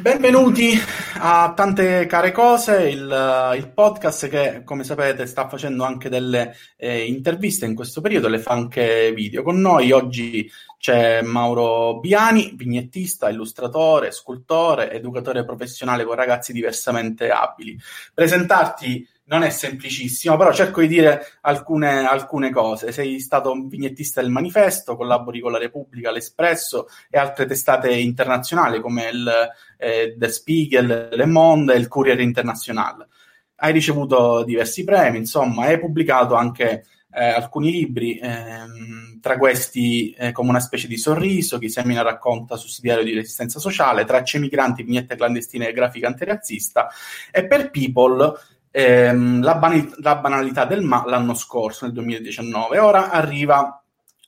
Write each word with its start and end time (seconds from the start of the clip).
Benvenuti 0.00 0.72
a 1.18 1.52
Tante 1.54 2.06
Care 2.06 2.32
Cose, 2.32 2.88
il, 2.88 3.52
il, 3.56 3.70
podcast 3.72 4.28
che, 4.28 4.62
come 4.64 4.84
sapete, 4.84 5.26
sta 5.26 5.48
facendo 5.48 5.84
anche 5.84 6.08
delle 6.08 6.54
eh, 6.76 7.04
interviste 7.04 7.66
in 7.66 7.74
questo 7.74 8.00
periodo, 8.00 8.28
le 8.28 8.38
fa 8.38 8.52
anche 8.52 9.12
video. 9.14 9.42
Con 9.42 9.60
noi 9.60 9.92
oggi 9.92 10.50
c'è 10.78 11.22
Mauro 11.22 11.98
Biani, 11.98 12.52
vignettista, 12.54 13.28
illustratore, 13.28 14.12
scultore, 14.12 14.92
educatore 14.92 15.44
professionale 15.44 16.04
con 16.04 16.14
ragazzi 16.14 16.52
diversamente 16.52 17.30
abili. 17.30 17.78
Presentarti 18.12 19.06
non 19.26 19.42
è 19.42 19.50
semplicissimo, 19.50 20.36
però 20.36 20.52
cerco 20.52 20.80
di 20.80 20.88
dire 20.88 21.38
alcune, 21.42 22.06
alcune, 22.06 22.50
cose. 22.50 22.92
Sei 22.92 23.18
stato 23.20 23.50
un 23.50 23.68
vignettista 23.68 24.20
del 24.20 24.30
Manifesto, 24.30 24.96
collabori 24.96 25.40
con 25.40 25.52
la 25.52 25.58
Repubblica, 25.58 26.10
l'Espresso 26.10 26.86
e 27.10 27.18
altre 27.18 27.46
testate 27.46 27.92
internazionali 27.92 28.80
come 28.80 29.08
il 29.08 29.50
eh, 29.78 30.14
The 30.16 30.28
Spiegel, 30.28 31.08
Le 31.12 31.26
Monde 31.26 31.74
e 31.74 31.78
il 31.78 31.88
Courier 31.88 32.20
International. 32.20 33.06
Hai 33.56 33.72
ricevuto 33.72 34.44
diversi 34.44 34.84
premi, 34.84 35.18
insomma, 35.18 35.64
hai 35.64 35.80
pubblicato 35.80 36.34
anche 36.34 36.84
eh, 37.10 37.24
alcuni 37.24 37.70
libri, 37.70 38.18
ehm, 38.18 39.18
tra 39.20 39.38
questi 39.38 40.10
eh, 40.10 40.32
come 40.32 40.50
una 40.50 40.60
specie 40.60 40.86
di 40.86 40.98
sorriso, 40.98 41.58
chi 41.58 41.70
semina 41.70 42.02
racconta 42.02 42.56
sussidiario 42.56 43.02
di 43.02 43.14
resistenza 43.14 43.58
sociale, 43.58 44.04
tracce 44.04 44.38
migranti, 44.38 44.82
vignette 44.82 45.16
clandestine 45.16 45.68
e 45.68 45.72
grafica 45.72 46.08
antirazzista, 46.08 46.88
e 47.32 47.46
per 47.46 47.70
People 47.70 48.38
ehm, 48.70 49.42
la, 49.42 49.54
ban- 49.56 49.94
la, 49.98 50.16
banalità 50.16 50.64
del 50.64 50.82
ma 50.82 51.04
l'anno 51.06 51.34
scorso, 51.34 51.84
nel 51.84 51.94
2019. 51.94 52.78
Ora 52.78 53.10
arriva 53.10 53.82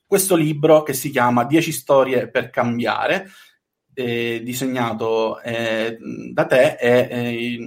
questo 0.06 0.36
libro 0.36 0.82
che 0.82 0.94
si 0.94 1.10
chiama 1.10 1.44
10 1.44 1.72
storie 1.72 2.28
per 2.28 2.50
cambiare, 2.50 3.28
eh, 3.92 4.40
disegnato 4.42 5.40
eh, 5.40 5.98
da 6.32 6.46
te 6.46 6.76
e 6.80 7.08
eh, 7.10 7.58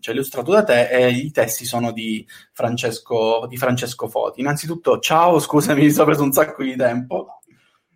cioè 0.00 0.14
illustrato 0.14 0.52
da 0.52 0.64
te 0.64 0.88
e 0.88 1.10
i 1.10 1.30
testi 1.30 1.64
sono 1.64 1.92
di 1.92 2.26
Francesco, 2.52 3.46
di 3.48 3.56
Francesco 3.56 4.08
Foti. 4.08 4.40
Innanzitutto, 4.40 4.98
ciao, 4.98 5.38
scusami, 5.38 5.82
mi 5.82 5.90
sono 5.92 6.06
preso 6.06 6.22
un 6.22 6.32
sacco 6.32 6.62
di 6.62 6.76
tempo. 6.76 7.40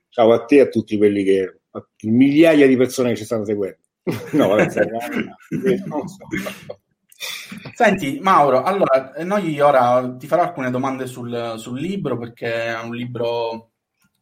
Ciao 0.09 0.33
a 0.33 0.45
te 0.45 0.57
e 0.57 0.61
a 0.61 0.69
tutti 0.69 0.97
quelli 0.97 1.25
che 1.25 1.61
migliaia 2.03 2.67
di 2.67 2.77
persone 2.77 3.11
che 3.11 3.17
ci 3.17 3.25
stanno 3.25 3.45
seguendo. 3.45 3.79
No, 4.33 4.49
vabbè, 4.49 4.69
non 5.87 6.09
so. 6.09 6.27
Senti, 7.77 8.21
Mauro, 8.23 8.63
allora 8.63 9.13
noi 9.25 9.61
ora 9.61 10.17
ti 10.17 10.27
farò 10.27 10.41
alcune 10.45 10.71
domande 10.71 11.07
sul, 11.07 11.57
sul 11.59 11.79
libro 11.79 12.17
perché 12.17 12.69
è 12.69 12.81
un 12.81 12.95
libro 12.95 13.73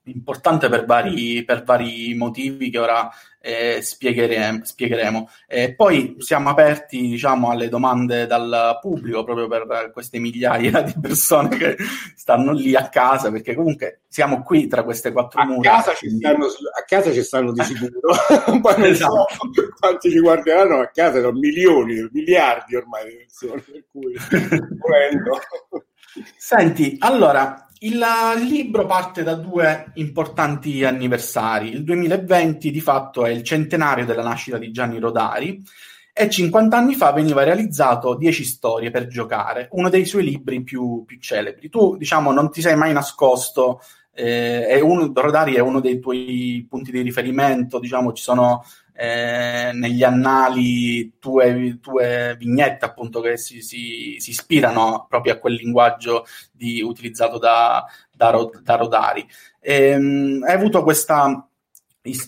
importante 0.05 0.69
per 0.69 0.84
vari, 0.84 1.44
per 1.44 1.64
vari 1.64 2.14
motivi 2.14 2.70
che 2.70 2.78
ora 2.78 3.10
eh, 3.41 3.80
spiegheremo. 3.83 4.64
spiegheremo. 4.64 5.28
E 5.46 5.74
poi 5.74 6.16
siamo 6.19 6.48
aperti 6.48 7.00
diciamo, 7.00 7.50
alle 7.50 7.69
domande 7.69 8.27
dal 8.27 8.78
pubblico 8.80 9.22
proprio 9.22 9.48
per 9.48 9.91
queste 9.92 10.19
migliaia 10.19 10.80
di 10.80 10.94
persone 11.00 11.48
che 11.50 11.77
stanno 12.14 12.52
lì 12.52 12.74
a 12.74 12.88
casa, 12.88 13.30
perché 13.30 13.55
comunque 13.55 14.00
siamo 14.08 14.42
qui 14.42 14.66
tra 14.66 14.83
queste 14.83 15.12
quattro 15.12 15.42
a 15.42 15.44
mura. 15.44 15.70
Casa 15.70 15.92
stanno, 15.94 16.46
a 16.46 16.84
casa 16.86 17.12
ci 17.12 17.22
stanno 17.22 17.52
di 17.52 17.62
sicuro, 17.62 18.14
poi 18.61 18.78
non 18.78 18.89
esatto. 18.89 19.27
so 19.28 19.68
quanti 19.78 20.11
ci 20.11 20.20
guarderanno 20.20 20.80
a 20.80 20.89
casa, 20.89 21.20
sono 21.20 21.39
milioni, 21.39 22.08
miliardi 22.12 22.77
ormai 22.77 23.08
di 23.08 23.16
persone, 23.16 23.61
per 23.61 23.84
cui 23.91 24.14
Senti, 26.36 26.96
allora, 27.00 27.66
il 27.84 28.02
libro 28.48 28.86
parte 28.86 29.22
da 29.22 29.34
due 29.34 29.92
importanti 29.94 30.84
anniversari. 30.84 31.68
Il 31.68 31.84
2020 31.84 32.70
di 32.70 32.80
fatto 32.80 33.24
è 33.27 33.30
il 33.30 33.42
centenario 33.42 34.06
della 34.06 34.22
nascita 34.22 34.56
di 34.56 34.70
Gianni 34.70 34.98
Rodari 34.98 35.62
e 36.12 36.30
50 36.30 36.77
anni 36.77 36.94
fa 36.94 37.12
veniva 37.12 37.42
realizzato 37.42 38.14
10 38.14 38.44
storie 38.44 38.90
per 38.90 39.06
giocare, 39.08 39.68
uno 39.72 39.90
dei 39.90 40.06
suoi 40.06 40.24
libri 40.24 40.62
più, 40.62 41.05
più 41.05 41.18
celebri. 41.18 41.68
Tu, 41.68 41.96
diciamo, 41.96 42.32
non 42.32 42.50
ti 42.50 42.62
sei 42.62 42.74
mai 42.77 42.95
nascosto, 42.95 43.80
eh, 44.14 44.66
è 44.66 44.80
uno, 44.80 45.11
Rodari 45.12 45.55
è 45.55 45.61
uno 45.61 45.80
dei 45.80 45.98
tuoi 45.98 46.66
punti 46.68 46.90
di 46.90 47.02
riferimento, 47.02 47.78
diciamo, 47.78 48.12
ci 48.12 48.22
sono 48.22 48.64
eh, 48.96 49.72
negli 49.74 50.05
annali 50.05 51.14
tue, 51.18 51.78
tue, 51.80 52.36
vignette 52.38 52.84
appunto 52.84 53.20
che 53.20 53.36
si, 53.36 53.60
si, 53.60 54.16
si, 54.18 54.30
ispirano 54.30 55.06
proprio 55.08 55.32
a 55.32 55.38
quel 55.38 55.55
linguaggio 55.55 56.24
di, 56.52 56.80
utilizzato 56.80 57.38
da, 57.38 57.84
da, 58.12 58.48
da 58.62 58.77
Rodari. 58.77 59.27
Ehm, 59.60 60.44
hai 60.46 60.54
avuto 60.54 60.83
questa 60.84 61.48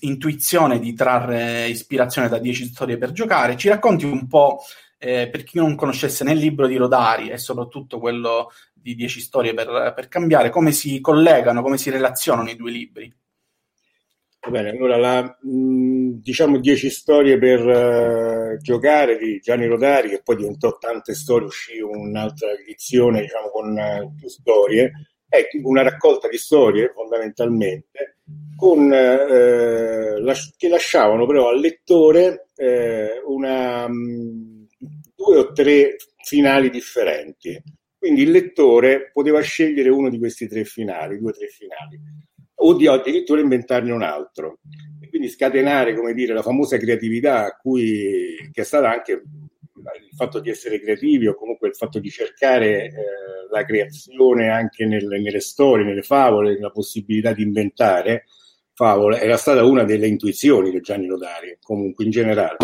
intuizione 0.00 0.78
di 0.78 0.94
trarre 0.94 1.68
ispirazione 1.68 2.28
da 2.28 2.38
10 2.38 2.66
storie 2.66 2.98
per 2.98 3.12
giocare. 3.12 3.56
Ci 3.56 3.68
racconti 3.68 4.04
un 4.04 4.26
po', 4.26 4.62
eh, 4.98 5.28
per 5.30 5.44
chi 5.44 5.58
non 5.58 5.76
conoscesse 5.76 6.24
né 6.24 6.32
il 6.32 6.38
libro 6.38 6.66
di 6.66 6.76
Rodari 6.76 7.28
e 7.28 7.38
soprattutto 7.38 7.98
quello 8.00 8.50
di 8.72 8.94
10 8.94 9.20
storie 9.20 9.54
per, 9.54 9.92
per 9.94 10.08
cambiare, 10.08 10.50
come 10.50 10.72
si 10.72 11.00
collegano, 11.00 11.62
come 11.62 11.78
si 11.78 11.90
relazionano 11.90 12.50
i 12.50 12.56
due 12.56 12.70
libri? 12.70 13.14
Va 14.46 14.52
bene, 14.52 14.70
allora 14.70 14.96
la, 14.96 15.22
mh, 15.40 16.20
diciamo 16.22 16.60
10 16.60 16.88
storie 16.88 17.36
per 17.36 17.66
uh, 17.66 18.56
giocare 18.58 19.18
di 19.18 19.40
Gianni 19.40 19.66
Rodari, 19.66 20.08
che 20.08 20.20
poi 20.22 20.36
diventò 20.36 20.78
tante 20.78 21.14
storie, 21.14 21.48
uscì 21.48 21.80
un'altra 21.80 22.52
edizione 22.52 23.22
diciamo, 23.22 23.48
con 23.50 23.70
uh, 23.76 24.14
più 24.14 24.28
storie, 24.28 24.92
è 25.28 25.48
una 25.64 25.82
raccolta 25.82 26.28
di 26.28 26.36
storie 26.36 26.92
fondamentalmente, 26.94 28.18
con, 28.56 28.82
uh, 28.84 30.20
las- 30.22 30.54
che 30.56 30.68
lasciavano 30.68 31.26
però 31.26 31.48
al 31.48 31.58
lettore 31.58 32.46
una, 33.26 33.88
mh, 33.88 34.68
due 35.16 35.38
o 35.38 35.52
tre 35.52 35.96
finali 36.22 36.70
differenti. 36.70 37.60
Quindi 37.98 38.22
il 38.22 38.30
lettore 38.30 39.10
poteva 39.12 39.40
scegliere 39.40 39.88
uno 39.88 40.08
di 40.08 40.18
questi 40.18 40.46
tre 40.46 40.64
finali, 40.64 41.18
due 41.18 41.30
o 41.30 41.34
tre 41.34 41.48
finali 41.48 42.00
o 42.56 42.74
di 42.74 42.86
addirittura 42.86 43.40
inventarne 43.40 43.92
un 43.92 44.02
altro. 44.02 44.58
E 45.00 45.08
quindi 45.08 45.28
scatenare, 45.28 45.94
come 45.94 46.14
dire, 46.14 46.34
la 46.34 46.42
famosa 46.42 46.78
creatività 46.78 47.44
a 47.44 47.56
cui, 47.56 48.50
che 48.52 48.62
è 48.62 48.64
stata 48.64 48.90
anche 48.90 49.12
il 49.12 50.16
fatto 50.16 50.40
di 50.40 50.50
essere 50.50 50.80
creativi 50.80 51.26
o 51.26 51.34
comunque 51.34 51.68
il 51.68 51.76
fatto 51.76 51.98
di 51.98 52.10
cercare 52.10 52.86
eh, 52.86 52.92
la 53.50 53.64
creazione 53.64 54.50
anche 54.50 54.84
nelle, 54.86 55.20
nelle 55.20 55.40
storie, 55.40 55.84
nelle 55.84 56.02
favole, 56.02 56.54
nella 56.54 56.70
possibilità 56.70 57.32
di 57.32 57.42
inventare 57.42 58.24
favole, 58.72 59.20
era 59.20 59.36
stata 59.36 59.64
una 59.64 59.84
delle 59.84 60.06
intuizioni 60.06 60.70
di 60.70 60.80
Gianni 60.80 61.06
Rodari, 61.06 61.56
comunque 61.62 62.04
in 62.04 62.10
generale. 62.10 62.56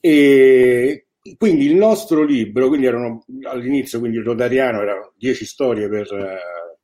E 0.00 1.06
quindi 1.38 1.64
il 1.64 1.76
nostro 1.76 2.22
libro, 2.22 2.68
quindi 2.68 2.86
erano 2.86 3.24
all'inizio, 3.44 3.98
quindi 3.98 4.18
il 4.18 4.24
Rodariano 4.24 4.82
erano 4.82 5.12
dieci 5.16 5.46
storie 5.46 5.88
per, 5.88 6.06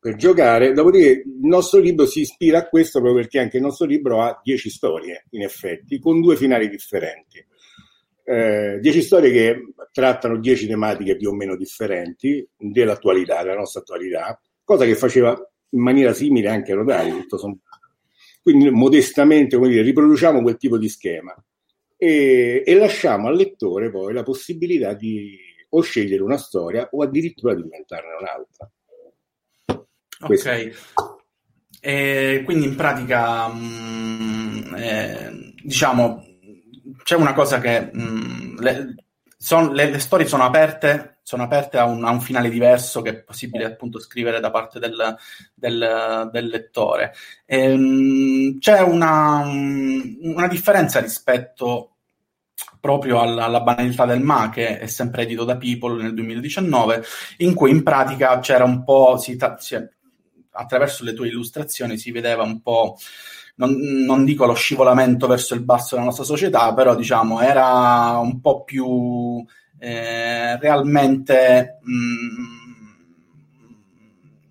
per 0.00 0.16
giocare. 0.16 0.72
Dopodiché 0.72 1.10
il 1.10 1.38
nostro 1.42 1.78
libro 1.78 2.06
si 2.06 2.20
ispira 2.20 2.58
a 2.58 2.68
questo 2.68 3.00
proprio 3.00 3.20
perché 3.20 3.38
anche 3.38 3.58
il 3.58 3.62
nostro 3.62 3.86
libro 3.86 4.22
ha 4.22 4.40
dieci 4.42 4.70
storie, 4.70 5.26
in 5.30 5.42
effetti, 5.42 6.00
con 6.00 6.20
due 6.20 6.36
finali 6.36 6.68
differenti. 6.68 7.44
Eh, 8.24 8.78
dieci 8.80 9.02
storie 9.02 9.30
che 9.30 9.74
trattano 9.92 10.38
dieci 10.38 10.66
tematiche 10.66 11.16
più 11.16 11.30
o 11.30 11.34
meno 11.34 11.56
differenti 11.56 12.46
dell'attualità, 12.56 13.42
della 13.42 13.56
nostra 13.56 13.80
attualità, 13.80 14.40
cosa 14.64 14.84
che 14.84 14.94
faceva 14.94 15.30
in 15.72 15.82
maniera 15.82 16.12
simile 16.14 16.48
anche 16.48 16.72
Rodari, 16.72 17.10
tutto 17.10 17.36
sommato. 17.36 17.68
Quindi 18.42 18.70
modestamente 18.70 19.56
come 19.56 19.68
dire, 19.68 19.82
riproduciamo 19.82 20.40
quel 20.40 20.56
tipo 20.56 20.78
di 20.78 20.88
schema 20.88 21.34
e, 21.96 22.62
e 22.64 22.74
lasciamo 22.74 23.28
al 23.28 23.36
lettore 23.36 23.90
poi 23.90 24.14
la 24.14 24.22
possibilità 24.22 24.94
di 24.94 25.36
o 25.72 25.80
scegliere 25.82 26.22
una 26.22 26.38
storia 26.38 26.88
o 26.92 27.02
addirittura 27.02 27.54
di 27.54 27.62
inventarne 27.62 28.14
un'altra. 28.18 28.70
Ok. 30.20 31.18
E 31.82 32.42
quindi 32.44 32.66
in 32.66 32.76
pratica, 32.76 33.48
mh, 33.48 33.58
mm, 33.58 34.74
eh, 34.76 35.54
diciamo, 35.62 36.24
c'è 37.02 37.16
una 37.16 37.32
cosa 37.32 37.58
che 37.58 37.90
mh, 37.92 38.02
mm, 38.02 38.58
le, 38.58 38.94
son, 39.36 39.72
le, 39.72 39.90
le, 39.90 39.98
storie 39.98 40.26
sono 40.26 40.44
aperte, 40.44 41.20
sono 41.22 41.44
aperte 41.44 41.78
a 41.78 41.84
un, 41.84 42.04
a 42.04 42.10
un, 42.10 42.20
finale 42.20 42.50
diverso 42.50 43.00
che 43.00 43.10
è 43.10 43.22
possibile 43.22 43.64
appunto 43.64 43.98
scrivere 43.98 44.40
da 44.40 44.50
parte 44.50 44.78
del, 44.78 45.16
del, 45.54 46.28
del 46.30 46.46
lettore. 46.48 47.14
E, 47.46 47.74
mh, 47.74 48.58
c'è 48.58 48.80
una, 48.80 49.42
una 49.42 50.48
differenza 50.48 51.00
rispetto 51.00 51.94
proprio 52.78 53.20
alla, 53.20 53.44
alla, 53.44 53.60
banalità 53.60 54.04
del 54.04 54.20
Ma, 54.20 54.50
che 54.50 54.78
è 54.78 54.86
sempre 54.86 55.22
edito 55.22 55.44
da 55.44 55.56
People 55.56 56.02
nel 56.02 56.14
2019, 56.14 57.04
in 57.38 57.54
cui 57.54 57.70
in 57.70 57.82
pratica 57.82 58.38
c'era 58.40 58.64
un 58.64 58.84
po', 58.84 59.16
si, 59.18 59.38
si, 59.58 59.76
attraverso 60.52 61.04
le 61.04 61.14
tue 61.14 61.28
illustrazioni 61.28 61.98
si 61.98 62.10
vedeva 62.10 62.42
un 62.42 62.60
po', 62.60 62.96
non, 63.56 63.76
non, 63.76 64.24
dico 64.24 64.46
lo 64.46 64.54
scivolamento 64.54 65.26
verso 65.26 65.54
il 65.54 65.62
basso 65.62 65.94
della 65.94 66.06
nostra 66.06 66.24
società, 66.24 66.72
però 66.74 66.94
diciamo 66.94 67.40
era 67.40 68.18
un 68.18 68.40
po' 68.40 68.64
più 68.64 69.44
eh, 69.78 70.58
realmente... 70.58 71.78
Mh, 71.82 71.92
mm, 71.92 72.59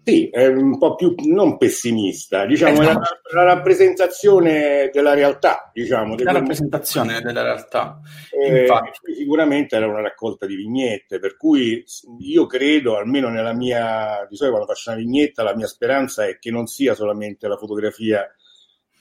sì, 0.09 0.29
è 0.29 0.47
un 0.47 0.77
po' 0.77 0.95
più 0.95 1.13
non 1.25 1.57
pessimista, 1.57 2.45
diciamo, 2.45 2.81
eh, 2.81 2.85
no. 2.85 2.93
la, 2.93 3.19
la, 3.33 3.43
rappresentazione 3.43 4.89
della 4.91 5.13
realtà, 5.13 5.69
diciamo. 5.73 6.15
La 6.17 6.31
rappresentazione 6.31 7.07
momento. 7.07 7.27
della 7.27 7.43
realtà. 7.43 7.99
Eh, 8.31 8.67
sicuramente 9.15 9.75
era 9.75 9.87
una 9.87 10.01
raccolta 10.01 10.45
di 10.45 10.55
vignette, 10.55 11.19
per 11.19 11.37
cui 11.37 11.83
io 12.19 12.45
credo, 12.45 12.97
almeno 12.97 13.29
nella 13.29 13.53
mia, 13.53 14.25
di 14.29 14.35
solito 14.35 14.55
quando 14.55 14.73
faccio 14.73 14.91
una 14.91 14.99
vignetta, 14.99 15.43
la 15.43 15.55
mia 15.55 15.67
speranza 15.67 16.25
è 16.25 16.39
che 16.39 16.51
non 16.51 16.65
sia 16.65 16.93
solamente 16.95 17.47
la 17.47 17.57
fotografia 17.57 18.27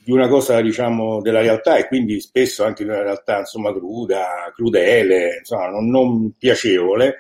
di 0.05 0.13
una 0.13 0.29
cosa, 0.29 0.61
diciamo, 0.61 1.21
della 1.21 1.41
realtà 1.41 1.77
e 1.77 1.87
quindi 1.87 2.21
spesso 2.21 2.65
anche 2.65 2.83
di 2.83 2.91
una 2.91 3.03
realtà, 3.03 3.41
insomma, 3.41 3.73
cruda, 3.73 4.51
crudele, 4.55 5.37
insomma, 5.39 5.69
non, 5.69 5.89
non 5.89 6.33
piacevole, 6.39 7.17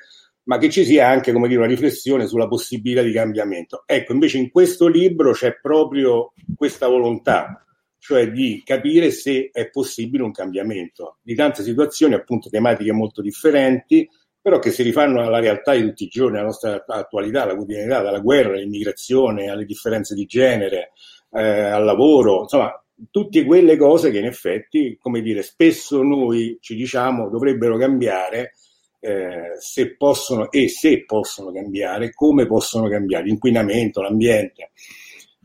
ma 0.49 0.56
che 0.56 0.71
ci 0.71 0.85
sia 0.85 1.06
anche 1.06 1.31
come 1.33 1.47
dire, 1.47 1.61
una 1.61 1.69
riflessione 1.69 2.27
sulla 2.27 2.49
possibilità 2.49 3.03
di 3.03 3.12
cambiamento. 3.12 3.83
Ecco, 3.87 4.12
invece 4.12 4.39
in 4.39 4.50
questo 4.50 4.89
libro 4.89 5.33
c'è 5.33 5.59
proprio 5.61 6.33
questa 6.56 6.89
volontà, 6.89 7.65
cioè 7.99 8.31
di 8.31 8.62
capire 8.65 9.11
se 9.11 9.50
è 9.53 9.69
possibile 9.69 10.23
un 10.23 10.33
cambiamento 10.33 11.19
di 11.21 11.35
tante 11.35 11.62
situazioni, 11.62 12.15
appunto 12.15 12.49
tematiche 12.49 12.93
molto 12.93 13.21
differenti, 13.21 14.09
però 14.41 14.59
che 14.59 14.71
si 14.71 14.83
rifanno 14.83 15.21
alla 15.21 15.39
realtà 15.39 15.75
di 15.75 15.83
tutti 15.83 16.05
i 16.05 16.09
giorni, 16.09 16.39
alla 16.39 16.47
nostra 16.47 16.83
attualità, 16.87 17.43
alla 17.43 17.55
quotidianità, 17.55 18.00
dalla 18.00 18.21
guerra, 18.21 18.55
all'immigrazione, 18.55 19.50
alle 19.50 19.67
differenze 19.67 20.15
di 20.15 20.25
genere, 20.25 20.93
eh, 21.33 21.43
al 21.43 21.85
lavoro, 21.85 22.43
insomma, 22.43 22.73
tutte 23.11 23.45
quelle 23.45 23.77
cose 23.77 24.11
che 24.11 24.19
in 24.19 24.25
effetti, 24.25 24.97
come 24.99 25.21
dire, 25.21 25.43
spesso 25.43 26.03
noi 26.03 26.56
ci 26.62 26.75
diciamo 26.75 27.29
dovrebbero 27.29 27.77
cambiare 27.77 28.55
eh, 29.00 29.53
se 29.59 29.97
possono 29.97 30.50
e 30.50 30.69
se 30.69 31.05
possono 31.05 31.53
cambiare, 31.53 32.12
come 32.12 32.47
possono 32.47 32.89
cambiare, 32.89 33.25
l'inquinamento, 33.25 34.03
l'ambiente. 34.03 34.71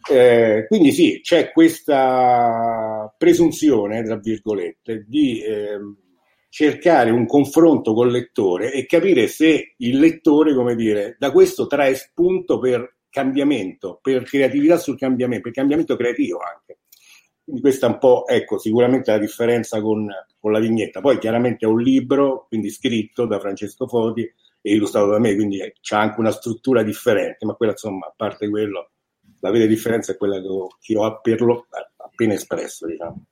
Eh, 0.09 0.65
quindi 0.67 0.91
sì, 0.91 1.21
c'è 1.21 1.51
questa 1.51 3.13
presunzione, 3.17 4.03
tra 4.03 4.17
virgolette, 4.17 5.05
di 5.07 5.41
eh, 5.41 5.77
cercare 6.49 7.09
un 7.09 7.25
confronto 7.25 7.93
col 7.93 8.11
lettore 8.11 8.71
e 8.73 8.85
capire 8.85 9.27
se 9.27 9.73
il 9.77 9.99
lettore, 9.99 10.53
come 10.53 10.75
dire, 10.75 11.15
da 11.17 11.31
questo 11.31 11.67
trae 11.67 11.95
spunto 11.95 12.59
per 12.59 12.97
cambiamento, 13.09 13.99
per 14.01 14.23
creatività 14.23 14.77
sul 14.77 14.97
cambiamento, 14.97 15.43
per 15.43 15.53
cambiamento 15.53 15.95
creativo 15.95 16.39
anche. 16.39 16.79
Quindi 17.43 17.61
questa 17.61 17.87
è 17.87 17.89
un 17.89 17.97
po', 17.99 18.25
ecco, 18.27 18.57
sicuramente 18.57 19.11
la 19.11 19.17
differenza 19.17 19.81
con, 19.81 20.07
con 20.39 20.51
la 20.51 20.59
vignetta. 20.59 21.01
Poi 21.01 21.17
chiaramente 21.17 21.65
è 21.65 21.69
un 21.69 21.81
libro, 21.81 22.45
quindi 22.47 22.69
scritto 22.69 23.25
da 23.25 23.39
Francesco 23.39 23.87
Foti 23.87 24.21
e 24.61 24.73
illustrato 24.73 25.09
da 25.09 25.19
me, 25.19 25.35
quindi 25.35 25.59
c'è 25.81 25.95
anche 25.97 26.19
una 26.19 26.31
struttura 26.31 26.83
differente, 26.83 27.45
ma 27.45 27.55
quella 27.55 27.73
insomma, 27.73 28.07
a 28.07 28.13
parte 28.15 28.49
quello, 28.49 28.91
la 29.41 29.51
vera 29.51 29.65
differenza 29.65 30.13
è 30.13 30.17
quella 30.17 30.39
che 30.39 30.47
ho 30.47 30.67
appena 32.13 32.33
espresso, 32.33 32.85
diciamo. 32.85 33.25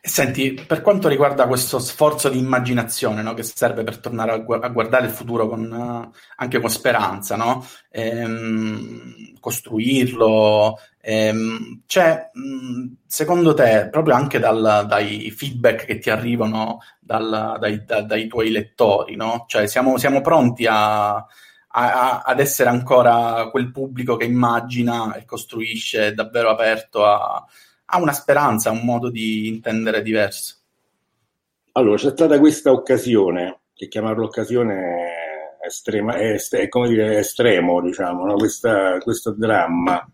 Senti, 0.00 0.54
per 0.66 0.80
quanto 0.80 1.08
riguarda 1.08 1.48
questo 1.48 1.80
sforzo 1.80 2.28
di 2.28 2.38
immaginazione 2.38 3.22
no, 3.22 3.34
che 3.34 3.42
serve 3.42 3.82
per 3.82 3.98
tornare 3.98 4.32
a, 4.32 4.38
gu- 4.38 4.62
a 4.62 4.68
guardare 4.68 5.06
il 5.06 5.12
futuro 5.12 5.48
con, 5.48 5.70
uh, 5.70 6.16
anche 6.36 6.60
con 6.60 6.70
speranza, 6.70 7.34
no? 7.34 7.66
ehm, 7.90 9.38
costruirlo, 9.40 10.78
ehm, 11.00 11.82
c'è 11.86 12.30
mh, 12.32 12.92
secondo 13.06 13.52
te, 13.52 13.88
proprio 13.90 14.14
anche 14.14 14.38
dal, 14.38 14.86
dai 14.86 15.30
feedback 15.32 15.84
che 15.84 15.98
ti 15.98 16.08
arrivano 16.08 16.78
dal, 17.00 17.56
dai, 17.58 17.84
da, 17.84 18.02
dai, 18.02 18.28
tuoi 18.28 18.50
lettori, 18.50 19.16
no? 19.16 19.44
cioè 19.48 19.66
siamo, 19.66 19.98
siamo 19.98 20.20
pronti 20.20 20.66
a, 20.66 21.16
a, 21.16 22.22
ad 22.24 22.38
essere 22.38 22.70
ancora 22.70 23.48
quel 23.50 23.72
pubblico 23.72 24.16
che 24.16 24.24
immagina 24.24 25.14
e 25.14 25.24
costruisce 25.24 26.14
davvero 26.14 26.50
aperto 26.50 27.04
a 27.04 27.44
ha 27.86 28.00
una 28.00 28.12
speranza, 28.12 28.70
un 28.70 28.84
modo 28.84 29.10
di 29.10 29.48
intendere 29.48 30.02
diverso. 30.02 30.56
Allora, 31.72 31.96
c'è 31.96 32.10
stata 32.10 32.38
questa 32.38 32.72
occasione, 32.72 33.60
che 33.74 33.88
chiamarlo 33.88 34.24
occasione 34.24 35.08
è, 35.60 35.66
estrema, 35.66 36.14
è, 36.16 36.36
è 36.36 36.68
come 36.68 36.88
dire, 36.88 37.18
estremo, 37.18 37.80
diciamo, 37.80 38.24
no? 38.24 38.34
Questa, 38.34 38.98
questo 38.98 39.32
dramma 39.32 40.04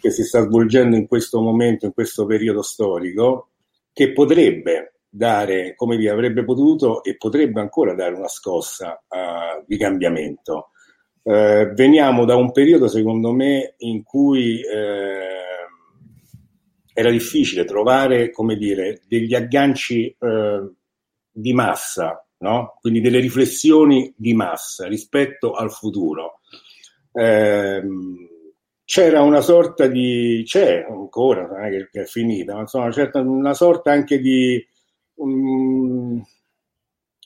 che 0.00 0.10
si 0.10 0.22
sta 0.22 0.42
svolgendo 0.42 0.96
in 0.96 1.06
questo 1.08 1.40
momento, 1.40 1.86
in 1.86 1.92
questo 1.92 2.24
periodo 2.26 2.62
storico, 2.62 3.48
che 3.92 4.12
potrebbe 4.12 4.92
dare, 5.08 5.74
come 5.74 5.96
dire, 5.96 6.10
avrebbe 6.10 6.44
potuto 6.44 7.02
e 7.02 7.16
potrebbe 7.16 7.60
ancora 7.60 7.94
dare 7.94 8.14
una 8.14 8.28
scossa 8.28 9.02
uh, 9.08 9.64
di 9.66 9.76
cambiamento. 9.76 10.70
Uh, 11.22 11.72
veniamo 11.72 12.24
da 12.24 12.36
un 12.36 12.52
periodo, 12.52 12.86
secondo 12.86 13.32
me, 13.32 13.74
in 13.78 14.04
cui 14.04 14.60
uh, 14.60 15.55
era 16.98 17.10
difficile 17.10 17.66
trovare, 17.66 18.30
come 18.30 18.56
dire, 18.56 19.02
degli 19.06 19.34
agganci 19.34 20.06
eh, 20.18 20.70
di 21.30 21.52
massa, 21.52 22.26
no? 22.38 22.78
quindi 22.80 23.02
delle 23.02 23.20
riflessioni 23.20 24.14
di 24.16 24.32
massa 24.32 24.86
rispetto 24.86 25.52
al 25.52 25.70
futuro. 25.70 26.40
Eh, 27.12 27.82
c'era 28.82 29.20
una 29.20 29.42
sorta 29.42 29.86
di, 29.88 30.42
c'è 30.46 30.86
ancora, 30.88 31.46
non 31.46 31.64
è 31.66 31.86
che, 31.90 32.00
è 32.00 32.04
finita, 32.06 32.54
ma 32.54 32.60
insomma, 32.60 32.90
certa, 32.90 33.20
una 33.20 33.52
sorta 33.52 33.92
anche 33.92 34.18
di 34.18 34.66
um, 35.16 36.24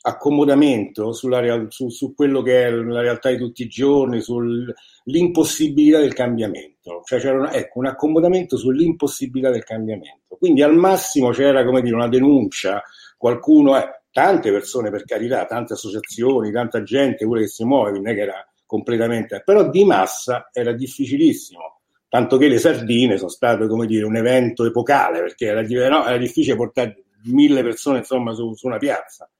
accomodamento 0.02 1.12
sulla, 1.12 1.66
su, 1.68 1.90
su, 1.90 2.14
quello 2.14 2.42
che 2.42 2.66
è 2.66 2.70
la 2.70 3.00
realtà 3.00 3.30
di 3.30 3.36
tutti 3.36 3.62
i 3.62 3.68
giorni, 3.68 4.20
sull'impossibilità 4.20 5.98
del 6.00 6.14
cambiamento. 6.14 7.02
Cioè 7.04 7.18
c'era 7.20 7.38
una, 7.38 7.52
ecco, 7.52 7.80
un 7.80 7.86
accomodamento 7.86 8.56
sull'impossibilità 8.56 9.50
del 9.50 9.64
cambiamento. 9.64 10.36
Quindi 10.36 10.62
al 10.62 10.74
massimo 10.74 11.30
c'era 11.30 11.64
come 11.64 11.82
dire, 11.82 11.94
una 11.94 12.08
denuncia, 12.08 12.82
qualcuno, 13.18 13.76
eh, 13.76 14.02
tante 14.10 14.50
persone 14.50 14.90
per 14.90 15.04
carità, 15.04 15.44
tante 15.44 15.74
associazioni, 15.74 16.50
tanta 16.50 16.82
gente 16.82 17.26
pure 17.26 17.42
che 17.42 17.48
si 17.48 17.64
muove, 17.64 17.92
non 17.92 18.08
è 18.08 18.14
che 18.14 18.20
era 18.20 18.46
completamente, 18.64 19.42
però 19.44 19.68
di 19.68 19.84
massa 19.84 20.48
era 20.52 20.72
difficilissimo. 20.72 21.80
Tanto 22.08 22.38
che 22.38 22.48
le 22.48 22.58
sardine 22.58 23.18
sono 23.18 23.28
state, 23.28 23.68
come 23.68 23.86
dire, 23.86 24.04
un 24.04 24.16
evento 24.16 24.64
epocale, 24.64 25.20
perché 25.20 25.46
era, 25.46 25.88
no, 25.88 26.06
era 26.06 26.16
difficile 26.16 26.56
portare 26.56 27.04
mille 27.24 27.62
persone 27.62 27.98
insomma, 27.98 28.32
su, 28.32 28.52
su 28.54 28.66
una 28.66 28.78
piazza 28.78 29.30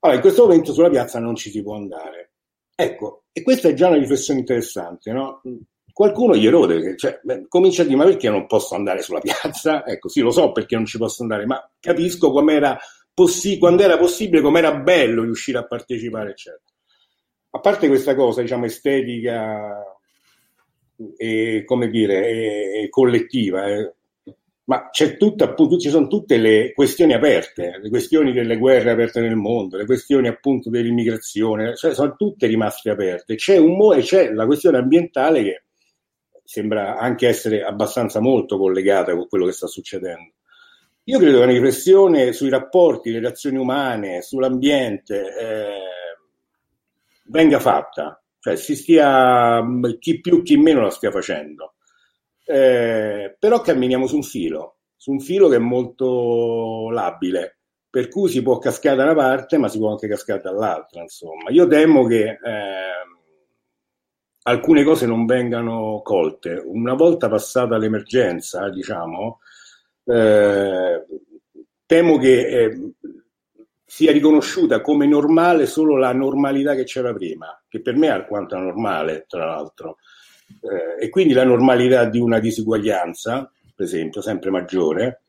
allora, 0.00 0.18
in 0.18 0.20
questo 0.20 0.42
momento 0.42 0.72
sulla 0.72 0.90
piazza 0.90 1.18
non 1.18 1.34
ci 1.36 1.50
si 1.50 1.62
può 1.62 1.76
andare. 1.76 2.32
Ecco, 2.74 3.24
e 3.32 3.42
questa 3.42 3.68
è 3.68 3.74
già 3.74 3.88
una 3.88 3.98
riflessione 3.98 4.40
interessante, 4.40 5.12
no? 5.12 5.42
Qualcuno 5.92 6.34
gli 6.34 6.46
erode, 6.46 6.96
cioè, 6.96 7.20
beh, 7.22 7.46
comincia 7.48 7.82
a 7.82 7.84
dire, 7.84 7.96
ma 7.96 8.04
perché 8.04 8.30
non 8.30 8.46
posso 8.46 8.74
andare 8.74 9.02
sulla 9.02 9.20
piazza? 9.20 9.84
Ecco, 9.86 10.08
sì, 10.08 10.20
lo 10.20 10.30
so 10.30 10.52
perché 10.52 10.76
non 10.76 10.86
ci 10.86 10.96
posso 10.96 11.22
andare, 11.22 11.44
ma 11.44 11.60
capisco 11.78 12.30
com'era 12.30 12.78
possi- 13.12 13.58
quando 13.58 13.82
era 13.82 13.98
possibile, 13.98 14.40
com'era 14.40 14.74
bello 14.76 15.22
riuscire 15.22 15.58
a 15.58 15.66
partecipare, 15.66 16.30
eccetera. 16.30 16.62
A 17.50 17.60
parte 17.60 17.88
questa 17.88 18.14
cosa, 18.14 18.40
diciamo, 18.40 18.64
estetica 18.64 19.84
e, 21.16 21.64
come 21.66 21.88
dire, 21.88 22.28
e, 22.28 22.82
e 22.84 22.88
collettiva, 22.88 23.66
eh, 23.66 23.94
ma 24.70 24.88
tutta, 25.18 25.52
ci 25.80 25.88
sono 25.88 26.06
tutte 26.06 26.36
le 26.36 26.72
questioni 26.72 27.12
aperte, 27.12 27.80
le 27.82 27.88
questioni 27.88 28.32
delle 28.32 28.56
guerre 28.56 28.92
aperte 28.92 29.20
nel 29.20 29.34
mondo, 29.34 29.76
le 29.76 29.84
questioni 29.84 30.28
appunto 30.28 30.70
dell'immigrazione, 30.70 31.74
cioè 31.74 31.92
sono 31.92 32.14
tutte 32.14 32.46
rimaste 32.46 32.88
aperte. 32.90 33.34
C'è, 33.34 33.56
un, 33.56 33.92
e 33.94 34.02
c'è 34.02 34.30
la 34.32 34.46
questione 34.46 34.78
ambientale 34.78 35.42
che 35.42 35.64
sembra 36.44 36.98
anche 36.98 37.26
essere 37.26 37.64
abbastanza 37.64 38.20
molto 38.20 38.58
collegata 38.58 39.12
con 39.16 39.26
quello 39.26 39.46
che 39.46 39.52
sta 39.52 39.66
succedendo. 39.66 40.34
Io 41.02 41.18
credo 41.18 41.38
che 41.38 41.42
una 41.42 41.52
riflessione 41.52 42.32
sui 42.32 42.48
rapporti, 42.48 43.10
le 43.10 43.18
relazioni 43.18 43.56
umane, 43.56 44.22
sull'ambiente 44.22 45.36
eh, 45.36 45.80
venga 47.24 47.58
fatta, 47.58 48.22
cioè 48.38 48.54
si 48.54 48.76
stia, 48.76 49.64
chi 49.98 50.20
più 50.20 50.44
chi 50.44 50.56
meno 50.56 50.80
la 50.80 50.90
stia 50.90 51.10
facendo 51.10 51.74
eh, 52.50 53.36
però 53.38 53.60
camminiamo 53.60 54.08
su 54.08 54.16
un 54.16 54.24
filo, 54.24 54.78
su 54.96 55.12
un 55.12 55.20
filo 55.20 55.48
che 55.48 55.56
è 55.56 55.60
molto 55.60 56.90
labile, 56.90 57.58
per 57.88 58.08
cui 58.08 58.28
si 58.28 58.42
può 58.42 58.58
cascare 58.58 58.96
da 58.96 59.04
una 59.04 59.14
parte, 59.14 59.56
ma 59.56 59.68
si 59.68 59.78
può 59.78 59.90
anche 59.90 60.08
cascare 60.08 60.40
dall'altra. 60.40 61.00
Insomma, 61.00 61.50
io 61.50 61.68
temo 61.68 62.06
che 62.06 62.24
eh, 62.24 62.38
alcune 64.42 64.82
cose 64.82 65.06
non 65.06 65.26
vengano 65.26 66.00
colte. 66.02 66.60
Una 66.64 66.94
volta 66.94 67.28
passata 67.28 67.78
l'emergenza, 67.78 68.68
diciamo, 68.68 69.38
eh, 70.06 71.06
temo 71.86 72.18
che 72.18 72.46
eh, 72.48 72.92
sia 73.84 74.10
riconosciuta 74.10 74.80
come 74.80 75.06
normale 75.06 75.66
solo 75.66 75.96
la 75.96 76.12
normalità 76.12 76.74
che 76.74 76.84
c'era 76.84 77.12
prima, 77.12 77.62
che 77.68 77.80
per 77.80 77.94
me 77.96 78.08
è 78.08 78.10
alquanto 78.10 78.56
normale, 78.56 79.24
tra 79.28 79.44
l'altro 79.46 79.98
eh, 80.60 81.04
e 81.04 81.08
quindi 81.08 81.32
la 81.32 81.44
normalità 81.44 82.04
di 82.04 82.18
una 82.18 82.38
disuguaglianza, 82.38 83.50
per 83.74 83.86
esempio, 83.86 84.20
sempre 84.20 84.50
maggiore, 84.50 85.22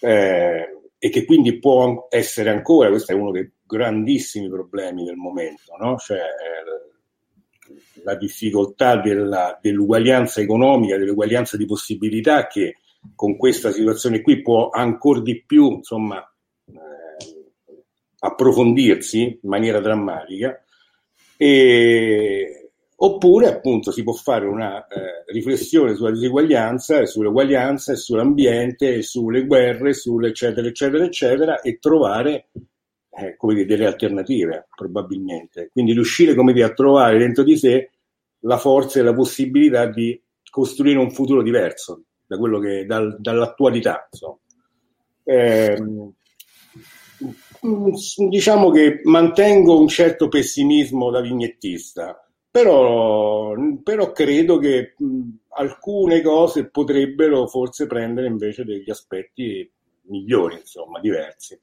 eh, 0.00 0.78
e 0.98 1.08
che 1.08 1.24
quindi 1.24 1.58
può 1.58 2.06
essere 2.10 2.50
ancora, 2.50 2.88
questo 2.88 3.12
è 3.12 3.14
uno 3.14 3.32
dei 3.32 3.50
grandissimi 3.66 4.48
problemi 4.48 5.04
del 5.04 5.16
momento, 5.16 5.76
no? 5.78 5.96
cioè, 5.98 6.18
eh, 6.18 8.02
la 8.04 8.14
difficoltà 8.14 9.00
della, 9.00 9.58
dell'uguaglianza 9.60 10.40
economica, 10.40 10.96
dell'uguaglianza 10.96 11.56
di 11.56 11.66
possibilità 11.66 12.46
che 12.46 12.76
con 13.14 13.36
questa 13.36 13.72
situazione 13.72 14.20
qui 14.20 14.42
può 14.42 14.70
ancora 14.70 15.20
di 15.20 15.42
più 15.44 15.72
insomma, 15.72 16.18
eh, 16.66 17.84
approfondirsi 18.20 19.22
in 19.22 19.48
maniera 19.48 19.80
drammatica. 19.80 20.62
E, 21.36 22.61
oppure 23.04 23.48
appunto 23.48 23.90
si 23.90 24.04
può 24.04 24.12
fare 24.12 24.46
una 24.46 24.86
eh, 24.86 25.24
riflessione 25.32 25.94
sulla 25.94 26.12
diseguaglianza 26.12 27.00
e 27.00 27.06
sull'uguaglianza 27.06 27.92
e 27.92 27.96
sull'ambiente 27.96 29.02
sulle 29.02 29.44
guerre, 29.44 29.92
sulle 29.92 30.28
eccetera 30.28 30.68
eccetera 31.04 31.60
e 31.60 31.78
trovare 31.80 32.50
eh, 33.10 33.36
dire, 33.40 33.66
delle 33.66 33.86
alternative 33.86 34.68
probabilmente. 34.74 35.68
Quindi 35.72 35.92
riuscire 35.92 36.34
dire, 36.34 36.62
a 36.62 36.72
trovare 36.72 37.18
dentro 37.18 37.42
di 37.42 37.56
sé 37.56 37.90
la 38.44 38.56
forza 38.56 39.00
e 39.00 39.02
la 39.02 39.14
possibilità 39.14 39.86
di 39.86 40.20
costruire 40.48 40.98
un 40.98 41.10
futuro 41.10 41.42
diverso 41.42 42.04
da 42.24 42.38
quello 42.38 42.60
che 42.60 42.86
dal, 42.86 43.16
dall'attualità. 43.18 44.08
Eh, 45.24 45.76
diciamo 48.28 48.70
che 48.70 49.00
mantengo 49.04 49.80
un 49.80 49.88
certo 49.88 50.28
pessimismo 50.28 51.10
da 51.10 51.20
vignettista, 51.20 52.26
però, 52.52 53.54
però 53.82 54.12
credo 54.12 54.58
che 54.58 54.94
mh, 54.98 55.22
alcune 55.56 56.20
cose 56.20 56.68
potrebbero 56.68 57.46
forse 57.46 57.86
prendere 57.86 58.26
invece 58.26 58.64
degli 58.64 58.90
aspetti 58.90 59.68
migliori, 60.02 60.56
insomma, 60.58 61.00
diversi. 61.00 61.58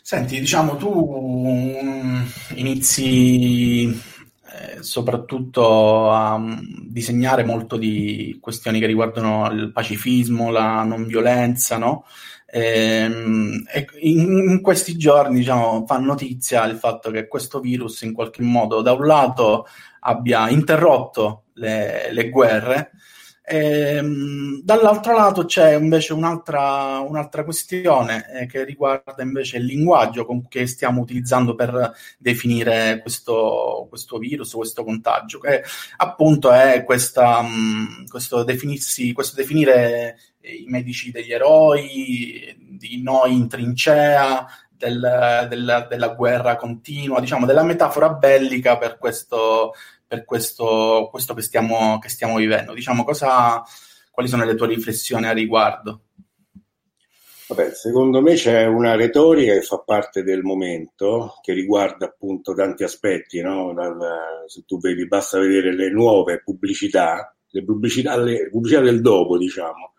Senti, 0.00 0.40
diciamo, 0.40 0.76
tu 0.76 0.88
um, 0.88 2.24
inizi 2.54 3.88
eh, 3.88 4.80
soprattutto 4.80 6.10
a 6.10 6.34
um, 6.34 6.60
disegnare 6.88 7.44
molto 7.44 7.76
di 7.76 8.38
questioni 8.40 8.80
che 8.80 8.86
riguardano 8.86 9.50
il 9.50 9.70
pacifismo, 9.70 10.50
la 10.50 10.82
non 10.82 11.04
violenza, 11.06 11.76
no? 11.76 12.06
Ehm, 12.58 13.64
in, 14.00 14.62
questi 14.62 14.96
giorni, 14.96 15.40
diciamo, 15.40 15.84
fa 15.86 15.98
notizia 15.98 16.64
il 16.64 16.78
fatto 16.78 17.10
che 17.10 17.28
questo 17.28 17.60
virus 17.60 18.00
in 18.00 18.14
qualche 18.14 18.40
modo, 18.40 18.80
da 18.80 18.92
un 18.92 19.04
lato, 19.04 19.66
abbia 20.00 20.48
interrotto 20.48 21.48
le, 21.54 22.10
le 22.10 22.30
guerre, 22.30 22.92
Ehm, 23.48 24.60
dall'altro 24.64 25.14
lato 25.14 25.44
c'è 25.44 25.76
invece 25.76 26.12
un'altra, 26.12 26.98
un'altra 26.98 27.44
questione 27.44 28.26
eh, 28.32 28.46
che 28.46 28.64
riguarda 28.64 29.22
invece 29.22 29.58
il 29.58 29.66
linguaggio 29.66 30.26
con, 30.26 30.48
che 30.48 30.66
stiamo 30.66 31.00
utilizzando 31.00 31.54
per 31.54 31.92
definire 32.18 32.98
questo, 33.00 33.86
questo, 33.88 34.18
virus, 34.18 34.52
questo 34.52 34.82
contagio, 34.82 35.38
che 35.38 35.62
appunto 35.98 36.50
è 36.50 36.82
questa, 36.84 37.40
mh, 37.40 38.08
questo, 38.08 38.44
questo 39.14 39.36
definire 39.36 40.18
i 40.40 40.64
medici 40.66 41.12
degli 41.12 41.32
eroi, 41.32 42.56
di 42.58 43.00
noi 43.00 43.32
in 43.32 43.48
trincea, 43.48 44.44
del, 44.76 45.46
del, 45.48 45.86
della 45.88 46.08
guerra 46.08 46.56
continua, 46.56 47.20
diciamo 47.20 47.46
della 47.46 47.62
metafora 47.62 48.10
bellica 48.10 48.76
per 48.76 48.98
questo, 48.98 49.72
per 50.06 50.24
questo, 50.24 51.08
questo 51.10 51.34
che, 51.34 51.42
stiamo, 51.42 51.98
che 51.98 52.08
stiamo 52.08 52.36
vivendo. 52.36 52.72
Diciamo, 52.72 53.04
cosa, 53.04 53.62
quali 54.10 54.28
sono 54.28 54.44
le 54.44 54.54
tue 54.54 54.68
riflessioni 54.68 55.26
a 55.26 55.32
riguardo? 55.32 56.02
Vabbè, 57.48 57.72
secondo 57.74 58.20
me 58.20 58.34
c'è 58.34 58.66
una 58.66 58.96
retorica 58.96 59.52
che 59.52 59.62
fa 59.62 59.78
parte 59.78 60.24
del 60.24 60.42
momento, 60.42 61.38
che 61.42 61.52
riguarda 61.52 62.06
appunto 62.06 62.54
tanti 62.54 62.82
aspetti, 62.82 63.40
no? 63.40 63.72
Dal, 63.72 64.44
se 64.46 64.64
tu 64.66 64.80
vedi, 64.80 65.06
basta 65.06 65.38
vedere 65.38 65.72
le 65.72 65.90
nuove 65.90 66.42
pubblicità, 66.42 67.36
le 67.48 67.64
pubblicità, 67.64 68.16
le 68.16 68.48
pubblicità 68.50 68.80
del 68.80 69.00
dopo, 69.00 69.38
diciamo, 69.38 69.92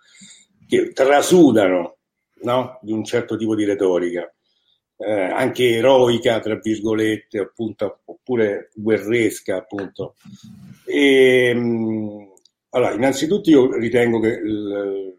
che 0.67 0.91
trasudano 0.91 1.97
no? 2.41 2.79
di 2.81 2.91
un 2.91 3.05
certo 3.05 3.37
tipo 3.37 3.55
di 3.55 3.63
retorica 3.63 4.29
eh, 4.97 5.11
anche 5.11 5.75
eroica, 5.75 6.39
tra 6.39 6.55
virgolette, 6.55 7.39
appunto, 7.39 7.99
oppure 8.05 8.71
guerresca, 8.73 9.57
appunto. 9.57 10.15
E, 10.85 11.49
ehm, 11.49 12.33
allora, 12.69 12.93
innanzitutto 12.93 13.49
io 13.49 13.71
ritengo 13.75 14.19
che 14.19 14.29
il, 14.29 15.15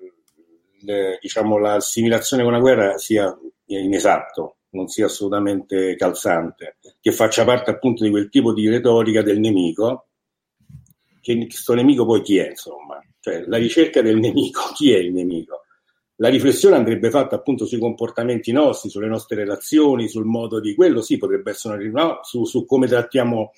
il, 0.81 1.19
diciamo, 1.21 1.59
l'assimilazione 1.59 2.43
con 2.43 2.53
la 2.53 2.61
guerra 2.61 2.99
sia 2.99 3.37
inesatto, 3.67 4.59
non 4.71 4.89
sia 4.89 5.07
assolutamente 5.07 5.97
calzante, 5.97 6.77
che 7.01 7.13
faccia 7.13 7.45
parte 7.45 7.71
appunto 7.71 8.05
di 8.05 8.11
quel 8.11 8.29
tipo 8.29 8.53
di 8.53 8.69
retorica 8.69 9.23
del 9.23 9.39
nemico, 9.39 10.09
che 11.21 11.37
questo 11.47 11.75
nemico 11.75 12.05
poi 12.05 12.23
chi 12.23 12.39
è, 12.39 12.51
insomma, 12.51 13.01
cioè 13.21 13.45
la 13.47 13.59
ricerca 13.59 14.03
del 14.03 14.19
nemico, 14.19 14.61
chi 14.75 14.93
è 14.93 14.99
il 14.99 15.13
nemico? 15.13 15.63
La 16.21 16.29
riflessione 16.29 16.77
andrebbe 16.77 17.11
fatta 17.11 17.37
appunto 17.37 17.65
sui 17.65 17.79
comportamenti 17.79 18.51
nostri, 18.51 18.91
sulle 18.91 19.07
nostre 19.07 19.37
relazioni, 19.37 20.09
sul 20.09 20.25
modo 20.25 20.61
di 20.61 20.75
quello, 20.75 21.01
sì, 21.01 21.17
potrebbe 21.17 21.51
essere 21.51 21.89
una 21.89 22.03
no? 22.03 22.19
su, 22.23 22.45
su 22.45 22.65
come 22.65 22.89
trattiamo 22.89 23.53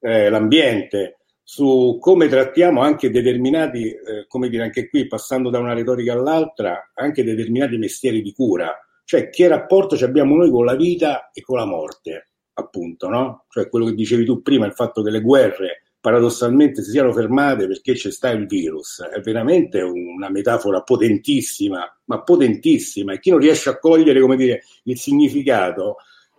eh, 0.00 0.28
l'ambiente, 0.28 1.18
su 1.42 1.98
come 2.00 2.28
trattiamo 2.28 2.80
anche 2.80 3.10
determinati, 3.10 3.90
eh, 3.90 4.26
come 4.26 4.48
dire 4.48 4.64
anche 4.64 4.88
qui, 4.88 5.06
passando 5.06 5.50
da 5.50 5.60
una 5.60 5.72
retorica 5.72 6.12
all'altra, 6.12 6.90
anche 6.94 7.22
determinati 7.22 7.76
mestieri 7.76 8.22
di 8.22 8.32
cura, 8.32 8.76
cioè 9.04 9.30
che 9.30 9.46
rapporto 9.46 9.96
abbiamo 10.04 10.34
noi 10.34 10.50
con 10.50 10.64
la 10.64 10.74
vita 10.74 11.30
e 11.32 11.42
con 11.42 11.58
la 11.58 11.64
morte, 11.64 12.30
appunto, 12.54 13.08
no? 13.08 13.44
Cioè 13.48 13.68
quello 13.68 13.86
che 13.86 13.94
dicevi 13.94 14.24
tu 14.24 14.42
prima, 14.42 14.66
il 14.66 14.74
fatto 14.74 15.02
che 15.02 15.10
le 15.10 15.20
guerre 15.20 15.82
paradossalmente 16.00 16.82
si 16.82 16.90
siano 16.90 17.12
fermate 17.12 17.66
perché 17.66 17.92
c'è 17.92 18.10
sta 18.10 18.30
il 18.30 18.46
virus. 18.46 19.02
È 19.02 19.20
veramente 19.20 19.80
una 19.82 20.30
metafora 20.30 20.82
potentissima, 20.82 21.84
ma 22.04 22.22
potentissima. 22.22 23.12
E 23.12 23.20
chi 23.20 23.30
non 23.30 23.38
riesce 23.38 23.68
a 23.68 23.78
cogliere, 23.78 24.20
come 24.20 24.36
dire, 24.36 24.62
il 24.84 24.98
significato 24.98 25.96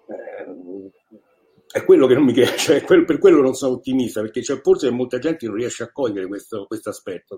eh, 0.08 0.90
è 1.72 1.86
quello 1.86 2.08
che 2.08 2.16
non 2.16 2.26
mi 2.26 2.34
crea, 2.34 2.54
cioè 2.58 2.82
quello, 2.84 3.06
per 3.06 3.20
quello 3.20 3.42
non 3.42 3.54
sono 3.54 3.74
ottimista, 3.74 4.22
perché 4.22 4.42
c'è 4.42 4.60
forse 4.62 4.90
molta 4.90 5.20
gente 5.20 5.46
non 5.46 5.56
riesce 5.56 5.84
a 5.84 5.92
cogliere 5.92 6.28
questo, 6.28 6.68
aspetto. 6.84 7.38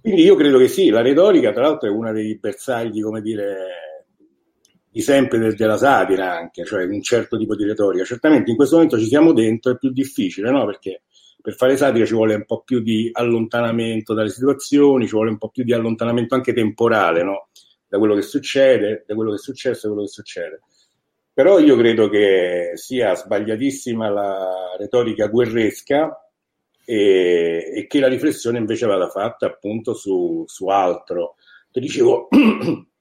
Quindi 0.00 0.22
io 0.22 0.36
credo 0.36 0.58
che 0.58 0.68
sì, 0.68 0.88
la 0.88 1.02
retorica, 1.02 1.52
tra 1.52 1.62
l'altro, 1.62 1.88
è 1.88 1.92
uno 1.92 2.12
dei 2.12 2.38
bersagli, 2.38 3.02
come 3.02 3.20
dire, 3.20 3.97
di 4.98 5.04
sempre 5.04 5.38
del, 5.38 5.54
della 5.54 5.76
satira 5.76 6.36
anche, 6.36 6.64
cioè 6.64 6.82
un 6.82 7.00
certo 7.02 7.38
tipo 7.38 7.54
di 7.54 7.64
retorica. 7.64 8.02
Certamente 8.02 8.50
in 8.50 8.56
questo 8.56 8.74
momento 8.74 8.98
ci 8.98 9.06
siamo 9.06 9.32
dentro, 9.32 9.70
è 9.70 9.78
più 9.78 9.92
difficile, 9.92 10.50
no? 10.50 10.66
Perché 10.66 11.02
per 11.40 11.54
fare 11.54 11.76
satira 11.76 12.04
ci 12.04 12.14
vuole 12.14 12.34
un 12.34 12.44
po' 12.44 12.62
più 12.62 12.80
di 12.80 13.08
allontanamento 13.12 14.12
dalle 14.12 14.30
situazioni, 14.30 15.06
ci 15.06 15.12
vuole 15.12 15.30
un 15.30 15.38
po' 15.38 15.50
più 15.50 15.62
di 15.62 15.72
allontanamento 15.72 16.34
anche 16.34 16.52
temporale, 16.52 17.22
no? 17.22 17.50
Da 17.86 17.96
quello 17.98 18.16
che 18.16 18.22
succede, 18.22 19.04
da 19.06 19.14
quello 19.14 19.30
che 19.30 19.36
è 19.36 19.40
successo 19.40 19.86
e 19.86 19.90
quello 19.90 20.04
che 20.04 20.10
succede. 20.10 20.60
Però 21.32 21.60
io 21.60 21.76
credo 21.76 22.08
che 22.08 22.72
sia 22.74 23.14
sbagliatissima 23.14 24.10
la 24.10 24.74
retorica 24.76 25.28
guerresca 25.28 26.28
e, 26.84 27.72
e 27.72 27.86
che 27.86 28.00
la 28.00 28.08
riflessione 28.08 28.58
invece 28.58 28.86
vada 28.86 29.08
fatta 29.08 29.46
appunto 29.46 29.94
su, 29.94 30.42
su 30.48 30.66
altro. 30.66 31.36
Ti 31.70 31.78
dicevo, 31.78 32.26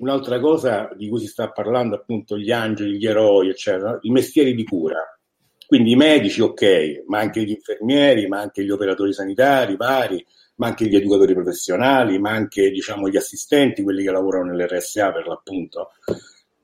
un'altra 0.00 0.38
cosa 0.40 0.90
di 0.96 1.08
cui 1.08 1.20
si 1.20 1.26
sta 1.26 1.50
parlando, 1.50 1.94
appunto, 1.94 2.36
gli 2.36 2.50
angeli, 2.50 2.98
gli 2.98 3.06
eroi, 3.06 3.48
eccetera, 3.48 3.98
i 4.02 4.10
mestieri 4.10 4.54
di 4.54 4.64
cura 4.64 5.02
quindi 5.70 5.92
i 5.92 5.96
medici, 5.96 6.40
ok, 6.40 7.04
ma 7.06 7.20
anche 7.20 7.44
gli 7.44 7.50
infermieri, 7.50 8.26
ma 8.26 8.40
anche 8.40 8.64
gli 8.64 8.70
operatori 8.70 9.12
sanitari 9.12 9.76
vari, 9.76 10.26
ma 10.56 10.66
anche 10.66 10.88
gli 10.88 10.96
educatori 10.96 11.32
professionali, 11.32 12.18
ma 12.18 12.30
anche 12.30 12.72
diciamo, 12.72 13.08
gli 13.08 13.16
assistenti, 13.16 13.84
quelli 13.84 14.02
che 14.02 14.10
lavorano 14.10 14.50
nell'RSA 14.50 15.12
per 15.12 15.28
l'appunto, 15.28 15.90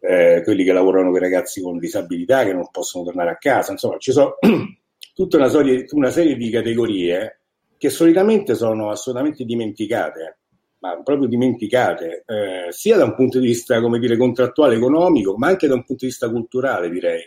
eh, 0.01 0.43
quelli 0.43 0.65
che 0.65 0.73
lavorano 0.73 1.11
con 1.11 1.19
i 1.19 1.21
ragazzi 1.21 1.63
con 1.63 1.79
disabilità 1.79 2.43
che 2.43 2.53
non 2.53 2.69
possono 2.73 3.05
tornare 3.05 3.31
a 3.31 3.37
casa. 3.37 3.71
Insomma, 3.71 3.97
ci 3.99 4.11
sono 4.11 4.39
tutta 5.15 5.37
una 5.37 5.51
serie, 5.51 5.87
una 5.91 6.11
serie 6.11 6.35
di 6.35 6.51
categorie 6.51 7.43
che 7.79 7.91
solitamente 7.91 8.57
sono 8.57 8.91
assolutamente 8.91 9.45
dimenticate 9.45 10.39
ma 10.87 11.03
proprio 11.03 11.29
dimenticate, 11.29 12.25
eh, 12.27 12.73
sia 12.73 12.97
da 12.97 13.05
un 13.05 13.15
punto 13.15 13.39
di 13.39 13.47
vista, 13.47 13.81
come 13.81 13.99
dire, 13.99 14.17
contrattuale 14.17 14.77
economico, 14.77 15.37
ma 15.37 15.49
anche 15.49 15.67
da 15.67 15.75
un 15.75 15.85
punto 15.85 16.05
di 16.05 16.11
vista 16.11 16.31
culturale, 16.31 16.89
direi. 16.91 17.23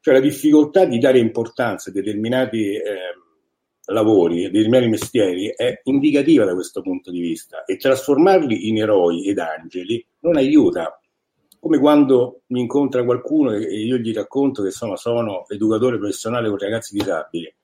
Cioè 0.00 0.14
la 0.14 0.20
difficoltà 0.20 0.84
di 0.84 0.98
dare 0.98 1.18
importanza 1.18 1.90
a 1.90 1.92
determinati 1.92 2.74
eh, 2.74 2.82
lavori, 3.86 4.46
a 4.46 4.50
determinati 4.50 4.88
mestieri 4.88 5.52
è 5.54 5.80
indicativa 5.84 6.44
da 6.44 6.54
questo 6.54 6.82
punto 6.82 7.10
di 7.10 7.20
vista 7.20 7.64
e 7.64 7.76
trasformarli 7.76 8.68
in 8.68 8.78
eroi 8.78 9.28
ed 9.28 9.38
angeli 9.38 10.04
non 10.20 10.36
aiuta. 10.36 10.98
Come 11.60 11.78
quando 11.78 12.42
mi 12.48 12.60
incontra 12.60 13.04
qualcuno 13.04 13.52
e 13.52 13.60
io 13.60 13.96
gli 13.98 14.12
racconto 14.12 14.62
che 14.62 14.68
insomma, 14.68 14.96
sono 14.96 15.46
educatore 15.48 15.98
professionale 15.98 16.48
con 16.48 16.58
ragazzi 16.58 16.96
disabili 16.96 17.54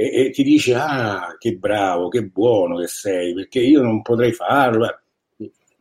e, 0.00 0.28
e, 0.28 0.30
ti 0.30 0.42
dice 0.42 0.74
ah 0.74 1.36
che 1.38 1.56
bravo, 1.56 2.08
che 2.08 2.24
buono 2.24 2.78
che 2.78 2.86
sei, 2.86 3.34
perché 3.34 3.60
io 3.60 3.82
non 3.82 4.00
potrei 4.00 4.32
farlo. 4.32 4.98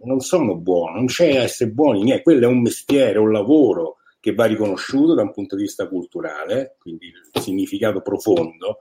Non 0.02 0.20
sono 0.20 0.56
buono, 0.56 0.96
non 0.96 1.06
c'è 1.06 1.42
essere 1.42 1.72
buoni, 1.72 2.04
niente, 2.04 2.24
quello 2.24 2.46
è 2.46 2.50
un 2.50 2.62
mestiere, 2.62 3.18
un 3.18 3.32
lavoro 3.32 3.98
che 4.20 4.34
va 4.34 4.46
riconosciuto 4.46 5.14
da 5.14 5.22
un 5.22 5.32
punto 5.32 5.56
di 5.56 5.62
vista 5.64 5.88
culturale, 5.88 6.76
quindi 6.80 7.08
il 7.08 7.42
significato 7.42 8.02
profondo, 8.02 8.80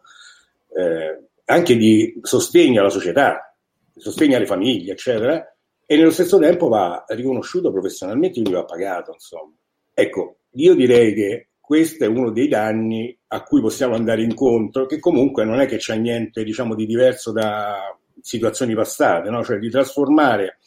eh, 0.76 1.28
anche 1.44 1.76
di 1.76 2.18
sostegno 2.22 2.80
alla 2.80 2.90
società, 2.90 3.54
sostegno 3.96 4.36
alle 4.36 4.46
famiglie, 4.46 4.92
eccetera, 4.92 5.56
e 5.86 5.96
nello 5.96 6.10
stesso 6.10 6.38
tempo 6.38 6.68
va 6.68 7.04
riconosciuto 7.08 7.70
professionalmente, 7.70 8.40
quindi 8.40 8.52
va 8.52 8.64
pagato, 8.64 9.12
insomma. 9.12 9.52
Ecco, 9.94 10.36
io 10.52 10.74
direi 10.74 11.14
che 11.14 11.48
questo 11.68 12.04
è 12.04 12.06
uno 12.06 12.30
dei 12.30 12.48
danni 12.48 13.14
a 13.26 13.42
cui 13.42 13.60
possiamo 13.60 13.94
andare 13.94 14.22
incontro, 14.22 14.86
che 14.86 14.98
comunque 14.98 15.44
non 15.44 15.60
è 15.60 15.66
che 15.66 15.76
c'è 15.76 15.98
niente, 15.98 16.42
diciamo, 16.42 16.74
di 16.74 16.86
diverso 16.86 17.30
da 17.30 17.94
situazioni 18.22 18.74
passate, 18.74 19.28
no? 19.28 19.44
cioè 19.44 19.58
di 19.58 19.68
trasformare 19.68 20.60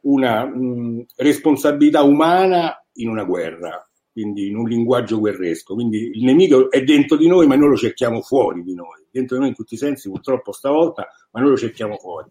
una 0.00 0.44
mh, 0.44 1.06
responsabilità 1.14 2.02
umana 2.02 2.84
in 2.94 3.08
una 3.08 3.22
guerra, 3.22 3.88
quindi 4.10 4.48
in 4.48 4.56
un 4.56 4.68
linguaggio 4.68 5.20
guerresco. 5.20 5.74
Quindi 5.74 6.10
il 6.14 6.24
nemico 6.24 6.72
è 6.72 6.82
dentro 6.82 7.16
di 7.16 7.28
noi, 7.28 7.46
ma 7.46 7.54
noi 7.54 7.68
lo 7.68 7.76
cerchiamo 7.76 8.20
fuori 8.20 8.64
di 8.64 8.74
noi, 8.74 9.06
dentro 9.12 9.36
di 9.36 9.42
noi 9.42 9.50
in 9.50 9.56
tutti 9.56 9.74
i 9.74 9.78
sensi, 9.78 10.08
purtroppo 10.10 10.50
stavolta, 10.50 11.06
ma 11.30 11.40
noi 11.40 11.50
lo 11.50 11.56
cerchiamo 11.56 11.98
fuori. 11.98 12.28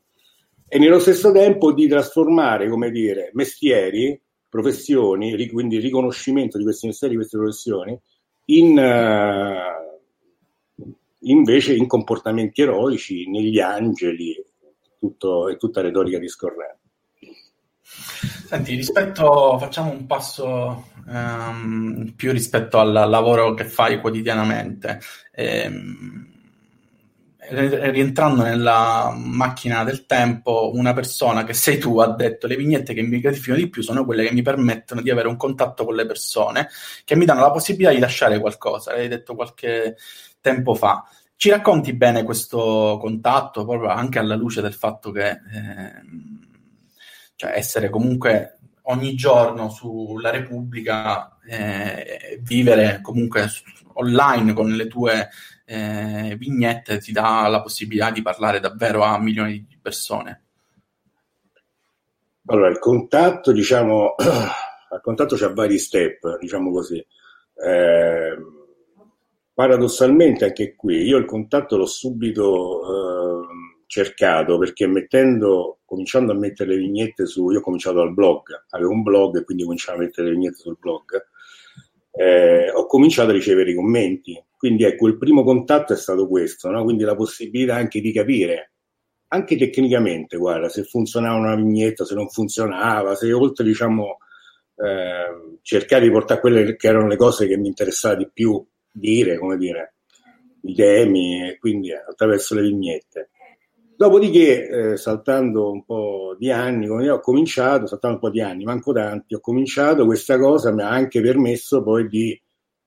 E 0.68 0.78
nello 0.80 1.00
stesso 1.00 1.32
tempo 1.32 1.72
di 1.72 1.88
trasformare, 1.88 2.68
come 2.68 2.92
dire, 2.92 3.30
mestieri, 3.36 4.22
professioni, 4.50 5.48
quindi 5.48 5.80
riconoscimento 5.80 6.58
di 6.58 6.66
questi 6.66 6.88
mestieri, 6.88 7.14
di 7.14 7.20
queste 7.20 7.38
professioni, 7.38 7.98
in, 8.50 8.78
uh, 8.78 10.86
invece 11.22 11.74
in 11.74 11.88
comportamenti 11.88 12.62
eroici, 12.62 13.28
negli 13.30 13.60
angeli, 13.60 14.36
tutto, 15.00 15.50
e 15.50 15.58
tutta 15.58 15.82
retorica 15.82 16.20
discorrente. 16.20 16.76
Senti, 17.82 18.76
rispetto, 18.76 19.58
facciamo 19.58 19.92
un 19.92 20.06
passo 20.06 20.86
um, 21.08 22.14
più 22.16 22.32
rispetto 22.32 22.80
al 22.80 22.92
lavoro 22.92 23.54
che 23.54 23.66
fai 23.66 24.00
quotidianamente. 24.00 25.00
Ehm, 25.34 26.37
rientrando 27.50 28.44
nella 28.44 29.14
macchina 29.16 29.84
del 29.84 30.06
tempo, 30.06 30.72
una 30.74 30.94
persona 30.94 31.44
che 31.44 31.54
sei 31.54 31.78
tu 31.78 32.00
ha 32.00 32.14
detto 32.14 32.48
le 32.48 32.56
vignette 32.56 32.94
che 32.94 33.02
mi 33.02 33.20
gratificano 33.20 33.60
di 33.60 33.70
più 33.70 33.82
sono 33.82 34.06
quelle 34.06 34.26
che 34.26 34.34
mi 34.34 34.42
permettono 34.42 35.02
di 35.02 35.10
avere 35.10 35.28
un 35.28 35.38
contatto 35.38 35.86
con 35.86 35.96
le 35.96 36.06
persone, 36.06 36.70
che 37.06 37.16
mi 37.16 37.26
danno 37.26 37.42
la 37.42 37.52
possibilità 37.52 37.92
di 37.92 38.00
lasciare 38.00 38.40
qualcosa. 38.40 38.94
L'hai 38.94 39.08
detto 39.08 39.36
qualche 39.36 39.96
tempo 40.42 40.76
fa. 40.76 41.08
Ci 41.36 41.50
racconti 41.50 41.94
bene 41.94 42.24
questo 42.24 42.98
contatto, 43.00 43.66
proprio 43.66 43.90
anche 43.90 44.20
alla 44.20 44.36
luce 44.36 44.62
del 44.62 44.74
fatto 44.74 45.12
che 45.12 45.30
eh, 45.30 46.02
cioè 47.36 47.52
essere 47.56 47.90
comunque 47.90 48.58
ogni 48.90 49.16
giorno 49.16 49.70
sulla 49.70 50.32
Repubblica, 50.32 51.38
eh, 51.46 52.40
vivere 52.42 53.00
comunque 53.02 53.48
online 53.94 54.54
con 54.54 54.72
le 54.72 54.88
tue 54.88 55.30
eh, 55.70 56.36
vignette 56.38 57.00
ti 57.00 57.12
dà 57.12 57.46
la 57.50 57.62
possibilità 57.62 58.10
di 58.10 58.22
parlare 58.22 58.62
davvero 58.62 59.04
a 59.04 59.20
milioni 59.20 59.66
di 59.68 59.78
persone. 59.82 60.44
Allora, 62.46 62.70
il 62.70 62.80
contatto, 62.80 63.52
diciamo, 63.52 64.16
il 64.18 65.02
contatto 65.02 65.36
c'ha 65.36 65.52
vari 65.54 65.78
step, 65.78 66.40
diciamo 66.40 66.72
così. 66.72 67.06
Eh, 67.56 68.38
paradossalmente 69.54 70.46
anche 70.46 70.76
qui, 70.76 71.02
io 71.02 71.18
il 71.18 71.26
contatto 71.26 71.76
l'ho 71.76 71.86
subito 71.86 72.82
eh, 72.82 73.48
cercato 73.88 74.58
perché 74.58 74.88
mettendo, 74.88 75.80
cominciando 75.84 76.32
a 76.32 76.36
mettere 76.36 76.76
le 76.76 76.78
vignette 76.78 77.26
su, 77.26 77.50
io 77.50 77.60
ho 77.60 77.62
cominciato 77.62 78.00
al 78.00 78.14
blog, 78.14 78.66
avevo 78.70 78.92
un 78.92 79.04
blog 79.04 79.40
e 79.40 79.44
quindi 79.44 79.64
cominciavo 79.64 79.98
a 79.98 80.02
mettere 80.04 80.28
le 80.28 80.34
vignette 80.36 80.58
sul 80.58 80.78
blog, 80.80 81.28
eh, 82.12 82.72
ho 82.72 82.86
cominciato 82.86 83.32
a 83.32 83.34
ricevere 83.34 83.72
i 83.72 83.76
commenti. 83.76 84.42
Quindi 84.58 84.84
ecco, 84.86 85.08
il 85.08 85.18
primo 85.18 85.44
contatto 85.44 85.94
è 85.94 85.96
stato 85.96 86.28
questo, 86.28 86.70
no? 86.72 86.84
quindi 86.84 87.04
la 87.04 87.16
possibilità 87.16 87.76
anche 87.76 88.02
di 88.02 88.12
capire, 88.12 88.72
anche 89.28 89.56
tecnicamente, 89.56 90.38
guarda, 90.38 90.68
se 90.68 90.84
funzionava 90.84 91.38
una 91.38 91.56
vignetta, 91.56 92.06
se 92.06 92.16
non 92.16 92.28
funzionava, 92.28 93.14
se 93.14 93.32
oltre, 93.34 93.64
diciamo, 93.64 94.18
eh, 94.78 95.60
cercare 95.62 96.06
di 96.06 96.12
portare 96.12 96.40
quelle 96.40 96.76
che 96.76 96.88
erano 96.88 97.08
le 97.08 97.18
cose 97.18 97.46
che 97.48 97.58
mi 97.58 97.68
interessava 97.68 98.16
di 98.16 98.30
più 98.34 98.66
dire, 98.92 99.38
come 99.38 99.58
dire, 99.58 99.96
i 100.64 100.74
temi, 100.74 101.50
e 101.50 101.58
quindi 101.60 101.92
attraverso 101.94 102.56
le 102.56 102.62
vignette. 102.62 103.30
Dopodiché, 103.96 104.92
eh, 104.92 104.98
saltando 104.98 105.72
un 105.72 105.84
po' 105.84 106.36
di 106.38 106.52
anni, 106.52 106.88
come 106.88 107.10
ho 107.10 107.20
cominciato, 107.20 107.86
saltando 107.86 108.18
un 108.18 108.22
po' 108.22 108.30
di 108.30 108.42
anni, 108.42 108.64
manco 108.64 108.94
tanti, 108.94 109.36
ho 109.36 109.40
cominciato, 109.40 110.06
questa 110.06 110.38
cosa 110.40 110.72
mi 110.72 110.82
ha 110.84 110.90
anche 110.90 111.22
permesso 111.22 111.84
poi 111.84 112.08
di 112.08 112.40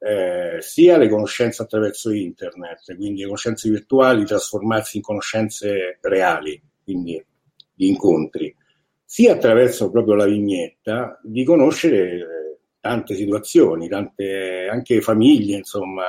eh, 0.02 0.56
sia 0.60 0.96
le 0.96 1.08
conoscenze 1.08 1.62
attraverso 1.62 2.10
internet, 2.10 2.96
quindi 2.96 3.20
le 3.20 3.26
conoscenze 3.26 3.68
virtuali, 3.68 4.24
trasformarsi 4.24 4.96
in 4.96 5.02
conoscenze 5.02 5.98
reali, 6.00 6.60
quindi 6.82 7.22
di 7.74 7.88
incontri, 7.88 8.54
sia 9.04 9.34
attraverso 9.34 9.90
proprio 9.90 10.14
la 10.14 10.24
vignetta 10.24 11.20
di 11.22 11.44
conoscere 11.44 12.14
eh, 12.14 12.24
tante 12.80 13.14
situazioni, 13.14 13.88
tante 13.88 14.68
anche 14.70 15.02
famiglie, 15.02 15.58
insomma, 15.58 16.04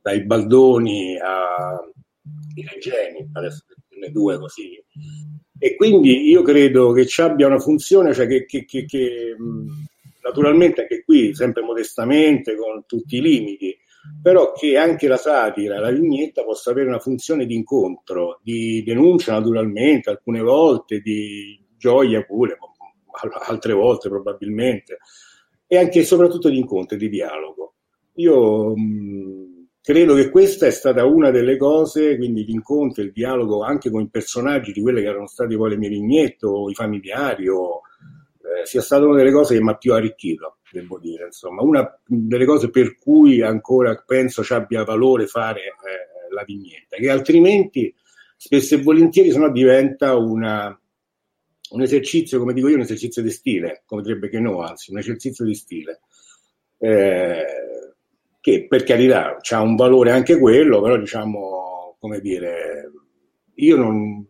dai 0.00 0.24
baldoni 0.24 1.18
a 1.18 1.78
i 2.54 2.66
regeni, 2.66 3.28
adesso 3.32 3.64
ne 3.98 4.10
due 4.10 4.38
così. 4.38 4.82
E 5.58 5.76
quindi 5.76 6.28
io 6.28 6.42
credo 6.42 6.92
che 6.92 7.06
ci 7.06 7.20
abbia 7.20 7.46
una 7.46 7.58
funzione, 7.58 8.14
cioè 8.14 8.26
che, 8.26 8.46
che, 8.46 8.64
che, 8.64 8.84
che 8.84 9.36
naturalmente 10.24 10.82
anche 10.82 11.04
qui, 11.04 11.34
sempre 11.34 11.62
modestamente, 11.62 12.56
con 12.56 12.84
tutti 12.86 13.18
i 13.18 13.20
limiti, 13.20 13.76
però 14.22 14.52
che 14.52 14.76
anche 14.76 15.06
la 15.06 15.16
satira, 15.16 15.78
la 15.78 15.90
vignetta 15.90 16.42
possa 16.44 16.70
avere 16.70 16.88
una 16.88 16.98
funzione 16.98 17.46
di 17.46 17.54
incontro, 17.54 18.40
di 18.42 18.82
denuncia 18.82 19.32
naturalmente, 19.32 20.10
alcune 20.10 20.40
volte, 20.40 21.00
di 21.00 21.62
gioia 21.76 22.22
pure, 22.22 22.56
altre 23.46 23.72
volte 23.74 24.08
probabilmente, 24.08 24.98
e 25.66 25.76
anche 25.76 26.00
e 26.00 26.04
soprattutto 26.04 26.48
di 26.48 26.58
incontro, 26.58 26.96
di 26.96 27.08
dialogo. 27.08 27.74
Io 28.14 28.76
mh, 28.76 29.66
credo 29.82 30.14
che 30.14 30.30
questa 30.30 30.66
è 30.66 30.70
stata 30.70 31.04
una 31.04 31.30
delle 31.30 31.56
cose, 31.56 32.16
quindi 32.16 32.44
l'incontro, 32.44 33.02
il 33.02 33.12
dialogo 33.12 33.62
anche 33.62 33.90
con 33.90 34.02
i 34.02 34.08
personaggi 34.08 34.72
di 34.72 34.80
quelle 34.80 35.02
che 35.02 35.08
erano 35.08 35.26
state 35.26 35.56
poi 35.56 35.70
le 35.70 35.76
mie 35.76 35.88
vignette 35.88 36.46
o 36.46 36.70
i 36.70 36.74
familiari, 36.74 37.48
o, 37.48 37.82
eh, 38.62 38.66
sia 38.66 38.80
stata 38.80 39.06
una 39.06 39.16
delle 39.16 39.32
cose 39.32 39.54
che 39.54 39.62
mi 39.62 39.70
ha 39.70 39.76
più 39.76 39.92
arricchito, 39.92 40.58
devo 40.70 40.98
dire. 40.98 41.26
Insomma, 41.26 41.62
una 41.62 42.00
delle 42.06 42.44
cose 42.44 42.70
per 42.70 42.96
cui 42.98 43.40
ancora 43.40 43.94
penso 44.06 44.42
ci 44.42 44.52
abbia 44.52 44.84
valore 44.84 45.26
fare 45.26 45.60
eh, 45.60 46.32
la 46.32 46.44
vignetta, 46.44 46.96
che 46.96 47.10
altrimenti 47.10 47.94
spesso 48.36 48.74
e 48.74 48.82
volentieri 48.82 49.30
sennò 49.30 49.50
diventa 49.50 50.16
una, 50.16 50.78
un 51.70 51.82
esercizio, 51.82 52.38
come 52.38 52.52
dico 52.52 52.68
io, 52.68 52.76
un 52.76 52.82
esercizio 52.82 53.22
di 53.22 53.30
stile, 53.30 53.82
come 53.86 54.02
direbbe 54.02 54.28
che 54.28 54.40
no, 54.40 54.60
anzi, 54.60 54.90
un 54.90 54.98
esercizio 54.98 55.44
di 55.44 55.54
stile. 55.54 56.00
Eh, 56.78 57.44
che 58.40 58.66
per 58.68 58.84
carità 58.84 59.38
ha 59.38 59.62
un 59.62 59.74
valore 59.74 60.10
anche 60.10 60.38
quello, 60.38 60.82
però 60.82 60.98
diciamo, 60.98 61.96
come 61.98 62.20
dire, 62.20 62.90
io 63.54 63.76
non, 63.76 64.26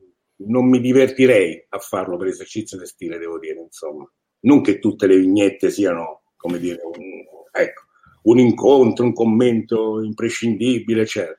non 0.47 0.69
mi 0.69 0.81
divertirei 0.81 1.67
a 1.69 1.79
farlo 1.79 2.17
per 2.17 2.29
esercizio 2.29 2.79
di 2.79 2.87
stile, 2.87 3.19
devo 3.19 3.39
dire, 3.39 3.61
insomma. 3.61 4.11
Non 4.41 4.61
che 4.61 4.79
tutte 4.79 5.07
le 5.07 5.17
vignette 5.17 5.71
siano, 5.71 6.23
come 6.37 6.59
dire, 6.59 6.81
un, 6.83 7.25
ecco, 7.51 7.83
un 8.25 8.39
incontro, 8.39 9.05
un 9.05 9.13
commento 9.13 10.03
imprescindibile, 10.03 11.03
eccetera. 11.03 11.39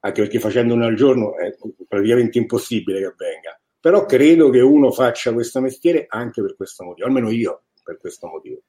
Anche 0.00 0.22
perché 0.22 0.38
facendo 0.38 0.74
uno 0.74 0.86
al 0.86 0.94
giorno 0.94 1.36
è 1.36 1.54
praticamente 1.86 2.38
impossibile 2.38 3.00
che 3.00 3.06
avvenga. 3.06 3.60
Però 3.80 4.04
credo 4.06 4.50
che 4.50 4.60
uno 4.60 4.90
faccia 4.90 5.32
questo 5.32 5.60
mestiere 5.60 6.06
anche 6.08 6.40
per 6.40 6.56
questo 6.56 6.84
motivo, 6.84 7.06
almeno 7.06 7.30
io 7.30 7.64
per 7.82 7.98
questo 7.98 8.26
motivo. 8.26 8.60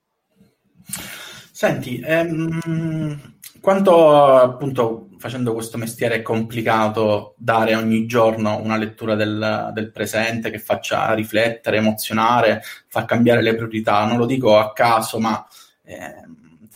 Senti, 1.52 2.00
ehm, 2.02 3.29
quanto 3.60 4.36
appunto 4.36 5.08
facendo 5.18 5.52
questo 5.52 5.76
mestiere 5.76 6.16
è 6.16 6.22
complicato 6.22 7.34
dare 7.36 7.74
ogni 7.74 8.06
giorno 8.06 8.58
una 8.58 8.76
lettura 8.76 9.14
del, 9.14 9.70
del, 9.74 9.90
presente 9.90 10.50
che 10.50 10.58
faccia 10.58 11.12
riflettere, 11.12 11.76
emozionare, 11.76 12.62
far 12.86 13.04
cambiare 13.04 13.42
le 13.42 13.54
priorità. 13.54 14.04
Non 14.06 14.16
lo 14.16 14.26
dico 14.26 14.56
a 14.56 14.72
caso, 14.72 15.20
ma 15.20 15.46
eh, 15.84 16.24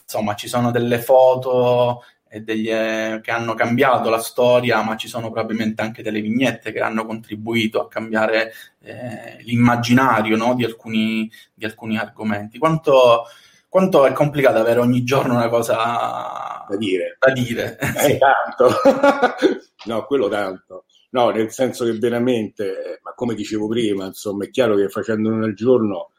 insomma 0.02 0.34
ci 0.34 0.46
sono 0.46 0.70
delle 0.70 0.98
foto 1.00 2.02
degli, 2.42 2.68
eh, 2.70 3.20
che 3.22 3.30
hanno 3.30 3.54
cambiato 3.54 4.10
la 4.10 4.18
storia, 4.18 4.82
ma 4.82 4.96
ci 4.96 5.08
sono 5.08 5.30
probabilmente 5.30 5.82
anche 5.82 6.02
delle 6.02 6.20
vignette 6.20 6.72
che 6.72 6.80
hanno 6.80 7.06
contribuito 7.06 7.80
a 7.80 7.88
cambiare 7.88 8.52
eh, 8.80 9.38
l'immaginario 9.42 10.36
no, 10.36 10.54
di, 10.54 10.64
alcuni, 10.64 11.30
di 11.54 11.64
alcuni 11.64 11.96
argomenti. 11.96 12.58
Quanto 12.58 13.24
quanto 13.74 14.06
è 14.06 14.12
complicato 14.12 14.58
avere 14.58 14.78
ogni 14.78 15.02
giorno 15.02 15.34
una 15.34 15.48
cosa 15.48 16.64
da 16.68 16.76
dire. 16.76 17.16
Da 17.18 17.32
dire. 17.32 17.76
Eh, 18.06 18.18
tanto. 18.18 18.70
no, 19.86 20.04
quello 20.04 20.28
tanto. 20.28 20.84
No, 21.10 21.30
nel 21.30 21.50
senso 21.50 21.84
che 21.84 21.90
veramente, 21.94 23.00
ma 23.02 23.14
come 23.14 23.34
dicevo 23.34 23.66
prima, 23.66 24.04
insomma, 24.06 24.44
è 24.44 24.50
chiaro 24.50 24.76
che 24.76 24.88
facendo 24.88 25.28
uno 25.28 25.44
al 25.44 25.54
giorno, 25.54 26.12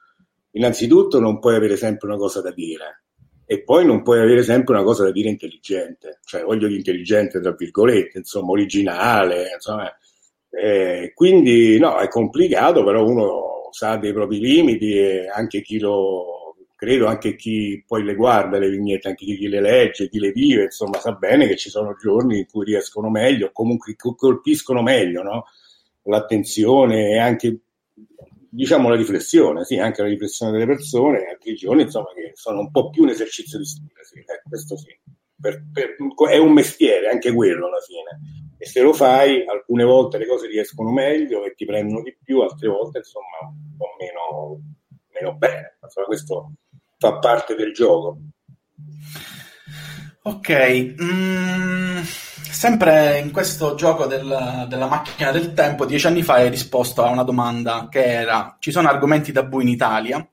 innanzitutto 0.51 1.21
non 1.21 1.39
puoi 1.39 1.55
avere 1.55 1.77
sempre 1.77 2.09
una 2.09 2.17
cosa 2.17 2.41
da 2.41 2.51
dire. 2.51 3.03
e 3.45 3.63
poi 3.63 3.85
non 3.85 4.03
puoi 4.03 4.19
avere 4.19 4.43
sempre 4.43 4.73
una 4.73 4.83
cosa 4.83 5.05
da 5.05 5.11
dire 5.11 5.29
intelligente, 5.29 6.19
cioè 6.25 6.43
voglio 6.43 6.67
di 6.67 6.75
intelligente 6.75 7.39
tra 7.39 7.53
virgolette, 7.53 8.17
insomma, 8.17 8.51
originale, 8.51 9.51
insomma. 9.53 9.89
Eh, 10.49 11.13
quindi 11.13 11.79
no, 11.79 11.99
è 11.99 12.09
complicato, 12.09 12.83
però 12.83 13.05
uno 13.05 13.69
sa 13.71 13.95
dei 13.95 14.11
propri 14.11 14.39
limiti 14.39 14.97
e 14.97 15.29
anche 15.29 15.61
chi 15.61 15.79
lo, 15.79 16.34
credo 16.85 17.07
anche 17.07 17.35
chi 17.35 17.83
poi 17.85 18.03
le 18.03 18.13
guarda 18.13 18.59
le 18.59 18.69
vignette, 18.69 19.07
anche 19.07 19.25
chi 19.25 19.47
le 19.47 19.59
legge, 19.59 20.07
chi 20.07 20.19
le 20.19 20.31
vive, 20.31 20.65
insomma, 20.65 20.99
sa 20.99 21.13
bene 21.13 21.47
che 21.47 21.57
ci 21.57 21.71
sono 21.71 21.95
giorni 21.99 22.37
in 22.37 22.45
cui 22.45 22.63
riescono 22.63 23.09
meglio, 23.09 23.49
comunque 23.51 23.95
colpiscono 23.95 24.83
meglio, 24.83 25.23
no? 25.23 25.45
L'attenzione 26.03 27.09
e 27.09 27.17
anche 27.17 27.59
diciamo 28.47 28.87
la 28.87 28.95
riflessione, 28.95 29.65
sì, 29.65 29.79
anche 29.79 30.03
la 30.03 30.07
riflessione 30.07 30.51
delle 30.51 30.67
persone, 30.67 31.25
altri 31.25 31.55
giorni, 31.55 31.81
insomma, 31.81 32.13
che 32.13 32.31
sono 32.35 32.59
un 32.59 32.69
po' 32.69 32.91
più 32.91 33.01
un 33.01 33.09
esercizio 33.09 33.57
di 33.57 33.65
stile, 33.65 34.03
sì, 34.03 34.19
eh, 34.19 34.41
questo 34.47 34.77
sì. 34.77 34.95
Per, 35.37 35.65
per, 35.73 35.97
è 36.29 36.37
un 36.37 36.53
mestiere, 36.53 37.09
anche 37.09 37.33
quello 37.33 37.67
alla 37.67 37.81
fine. 37.81 38.55
E 38.57 38.65
se 38.67 38.81
lo 38.81 38.93
fai, 38.93 39.43
alcune 39.45 39.83
volte 39.83 40.19
le 40.19 40.27
cose 40.27 40.47
riescono 40.47 40.91
meglio 40.91 41.43
e 41.43 41.53
ti 41.55 41.65
prendono 41.65 42.01
di 42.03 42.15
più, 42.23 42.41
altre 42.41 42.67
volte, 42.67 42.99
insomma, 42.99 43.39
un 43.41 43.75
po' 43.75 43.95
meno, 43.99 44.61
meno 45.11 45.35
bene. 45.35 45.77
Insomma, 45.81 46.05
questo 46.05 46.51
fa 46.97 47.17
parte 47.19 47.55
del 47.55 47.73
gioco. 47.73 48.19
Ok, 50.23 50.95
mm, 50.99 52.01
sempre 52.01 53.19
in 53.19 53.31
questo 53.31 53.75
gioco 53.75 54.07
del, 54.07 54.65
della 54.67 54.87
macchina 54.87 55.31
del 55.31 55.53
tempo, 55.53 55.85
dieci 55.85 56.07
anni 56.07 56.23
fa 56.23 56.35
hai 56.35 56.49
risposto 56.49 57.03
a 57.03 57.09
una 57.09 57.23
domanda 57.23 57.87
che 57.91 58.03
era 58.03 58.55
ci 58.59 58.71
sono 58.71 58.87
argomenti 58.89 59.31
tabù 59.31 59.59
in 59.59 59.67
Italia? 59.67 60.27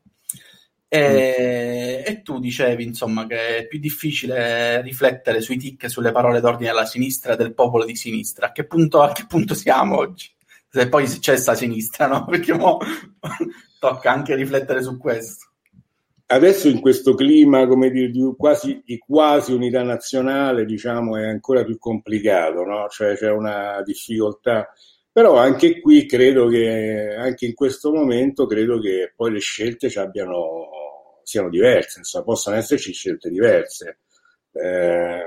E, 0.89 2.03
mm. 2.07 2.11
e 2.11 2.23
tu 2.23 2.39
dicevi 2.39 2.85
insomma 2.85 3.27
che 3.27 3.59
è 3.59 3.67
più 3.67 3.79
difficile 3.79 4.81
riflettere 4.81 5.41
sui 5.43 5.59
tic 5.59 5.85
e 5.85 5.89
sulle 5.91 6.13
parole 6.13 6.41
d'ordine 6.41 6.71
alla 6.71 6.87
sinistra 6.87 7.37
del 7.37 7.53
popolo 7.53 7.85
di 7.85 7.97
sinistra. 7.97 8.47
A 8.47 8.53
che 8.53 8.65
punto, 8.67 9.03
a 9.03 9.13
che 9.13 9.27
punto 9.27 9.55
siamo 9.55 9.97
oggi? 9.97 10.35
Se 10.71 10.89
poi 10.89 11.07
c'è 11.07 11.37
sta 11.37 11.55
sinistra, 11.55 12.07
no? 12.07 12.25
Perché 12.31 12.55
mo 12.55 12.79
tocca 13.79 14.11
anche 14.11 14.35
riflettere 14.35 14.83
su 14.83 14.97
questo 14.97 15.52
adesso 16.33 16.69
in 16.69 16.81
questo 16.81 17.15
clima 17.15 17.67
come 17.67 17.91
dire, 17.91 18.11
di, 18.11 18.35
quasi, 18.37 18.83
di 18.85 18.99
quasi 18.99 19.53
unità 19.53 19.83
nazionale 19.83 20.65
diciamo, 20.65 21.17
è 21.17 21.25
ancora 21.25 21.65
più 21.65 21.79
complicato, 21.79 22.65
no? 22.65 22.89
cioè 22.89 23.15
c'è 23.17 23.31
una 23.31 23.83
difficoltà. 23.85 24.73
Però 25.13 25.37
anche 25.37 25.81
qui 25.81 26.07
credo 26.07 26.49
che, 26.49 27.15
anche 27.15 27.45
in 27.45 27.55
questo 27.55 27.93
momento, 27.93 28.47
credo 28.47 28.81
che 28.81 29.13
poi 29.15 29.33
le 29.33 29.41
scelte 29.41 29.89
abbiano, 30.01 30.69
siano 31.23 31.51
diverse, 31.51 31.99
insomma, 31.99 32.25
possano 32.25 32.57
esserci 32.57 32.93
scelte 32.93 33.29
diverse. 33.29 33.99
Eh, 34.53 35.23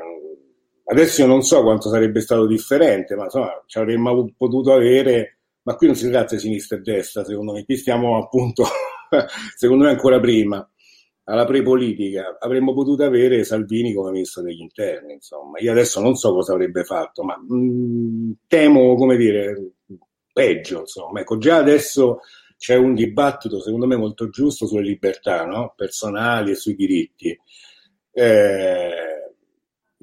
adesso 0.85 1.21
io 1.21 1.27
non 1.27 1.43
so 1.43 1.61
quanto 1.61 1.89
sarebbe 1.89 2.19
stato 2.19 2.47
differente, 2.47 3.15
ma 3.15 3.25
insomma, 3.25 3.63
ci 3.67 3.77
avremmo 3.77 4.27
potuto 4.35 4.73
avere, 4.73 5.37
ma 5.63 5.75
qui 5.75 5.85
non 5.85 5.95
si 5.95 6.09
tratta 6.09 6.33
di 6.33 6.41
sinistra 6.41 6.77
e 6.77 6.81
destra, 6.81 7.23
secondo 7.23 7.53
me, 7.53 7.63
qui 7.63 7.77
stiamo 7.77 8.17
appunto, 8.17 8.65
secondo 9.55 9.83
me 9.83 9.91
ancora 9.91 10.19
prima 10.19 10.67
alla 11.25 11.45
prepolitica 11.45 12.37
avremmo 12.39 12.73
potuto 12.73 13.03
avere 13.03 13.43
Salvini 13.43 13.93
come 13.93 14.11
ministro 14.11 14.41
degli 14.41 14.61
interni. 14.61 15.13
Insomma, 15.13 15.59
io 15.59 15.71
adesso 15.71 15.99
non 15.99 16.15
so 16.15 16.33
cosa 16.33 16.53
avrebbe 16.53 16.83
fatto, 16.83 17.23
ma 17.23 17.37
mh, 17.37 17.55
mm, 17.55 18.31
temo, 18.47 18.95
come 18.95 19.17
dire, 19.17 19.71
peggio. 20.31 20.81
Insomma, 20.81 21.21
ecco, 21.21 21.37
già 21.37 21.57
adesso 21.57 22.19
c'è 22.57 22.75
un 22.75 22.93
dibattito, 22.93 23.59
secondo 23.59 23.87
me, 23.87 23.95
molto 23.95 24.29
giusto 24.29 24.67
sulle 24.67 24.83
libertà 24.83 25.45
no? 25.45 25.73
personali 25.75 26.51
e 26.51 26.55
sui 26.55 26.75
diritti. 26.75 27.37
Eh, 28.11 29.33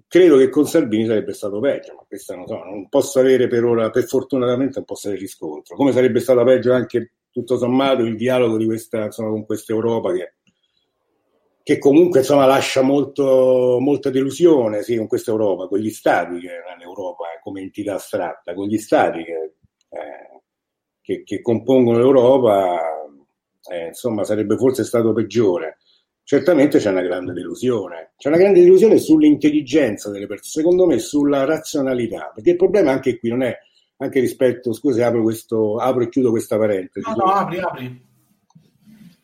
credo 0.08 0.36
che 0.36 0.48
con 0.48 0.66
Salvini 0.66 1.06
sarebbe 1.06 1.32
stato 1.34 1.60
peggio, 1.60 1.94
ma 1.94 2.04
questa 2.06 2.34
non 2.34 2.46
so, 2.46 2.56
non 2.56 2.88
posso 2.88 3.20
avere 3.20 3.46
per 3.46 3.64
ora, 3.64 3.90
per 3.90 4.04
fortunatamente 4.04 4.74
non 4.76 4.84
posso 4.84 5.06
avere 5.06 5.22
riscontro. 5.22 5.76
Come 5.76 5.92
sarebbe 5.92 6.18
stato 6.20 6.42
peggio 6.44 6.72
anche 6.72 7.12
tutto 7.30 7.56
sommato 7.56 8.02
il 8.02 8.16
dialogo 8.16 8.56
di 8.56 8.66
questa, 8.66 9.04
insomma, 9.04 9.30
con 9.30 9.46
questa 9.46 9.72
Europa 9.72 10.12
che 10.12 10.34
che 11.62 11.78
comunque 11.78 12.20
insomma, 12.20 12.46
lascia 12.46 12.82
molto, 12.82 13.78
molta 13.80 14.10
delusione 14.10 14.82
sì, 14.82 14.96
con 14.96 15.06
questa 15.06 15.30
Europa, 15.30 15.68
con 15.68 15.78
gli 15.78 15.90
stati, 15.90 16.40
che 16.40 16.48
non 16.48 16.74
è 16.74 16.78
l'Europa 16.78 17.24
come 17.42 17.60
entità 17.60 17.94
astratta, 17.94 18.54
con 18.54 18.66
gli 18.66 18.78
stati 18.78 19.22
che, 19.22 19.54
eh, 19.90 20.40
che, 21.00 21.22
che 21.22 21.40
compongono 21.40 21.98
l'Europa, 21.98 22.80
eh, 23.70 23.86
insomma, 23.88 24.24
sarebbe 24.24 24.56
forse 24.56 24.84
stato 24.84 25.12
peggiore. 25.12 25.78
Certamente 26.24 26.78
c'è 26.78 26.90
una 26.90 27.02
grande 27.02 27.32
delusione, 27.32 28.12
c'è 28.16 28.28
una 28.28 28.38
grande 28.38 28.60
delusione 28.60 28.98
sull'intelligenza 28.98 30.10
delle 30.10 30.26
persone, 30.26 30.64
secondo 30.64 30.86
me 30.86 30.98
sulla 30.98 31.44
razionalità, 31.44 32.30
perché 32.34 32.50
il 32.50 32.56
problema 32.56 32.92
anche 32.92 33.18
qui 33.18 33.28
non 33.28 33.42
è, 33.42 33.56
anche 33.98 34.20
rispetto, 34.20 34.72
scusi, 34.72 35.02
apro, 35.02 35.22
questo, 35.22 35.76
apro 35.76 36.02
e 36.02 36.08
chiudo 36.08 36.30
questa 36.30 36.56
parentesi. 36.56 37.08
No, 37.08 37.24
no, 37.24 37.32
apri, 37.32 37.58
apri 37.58 38.10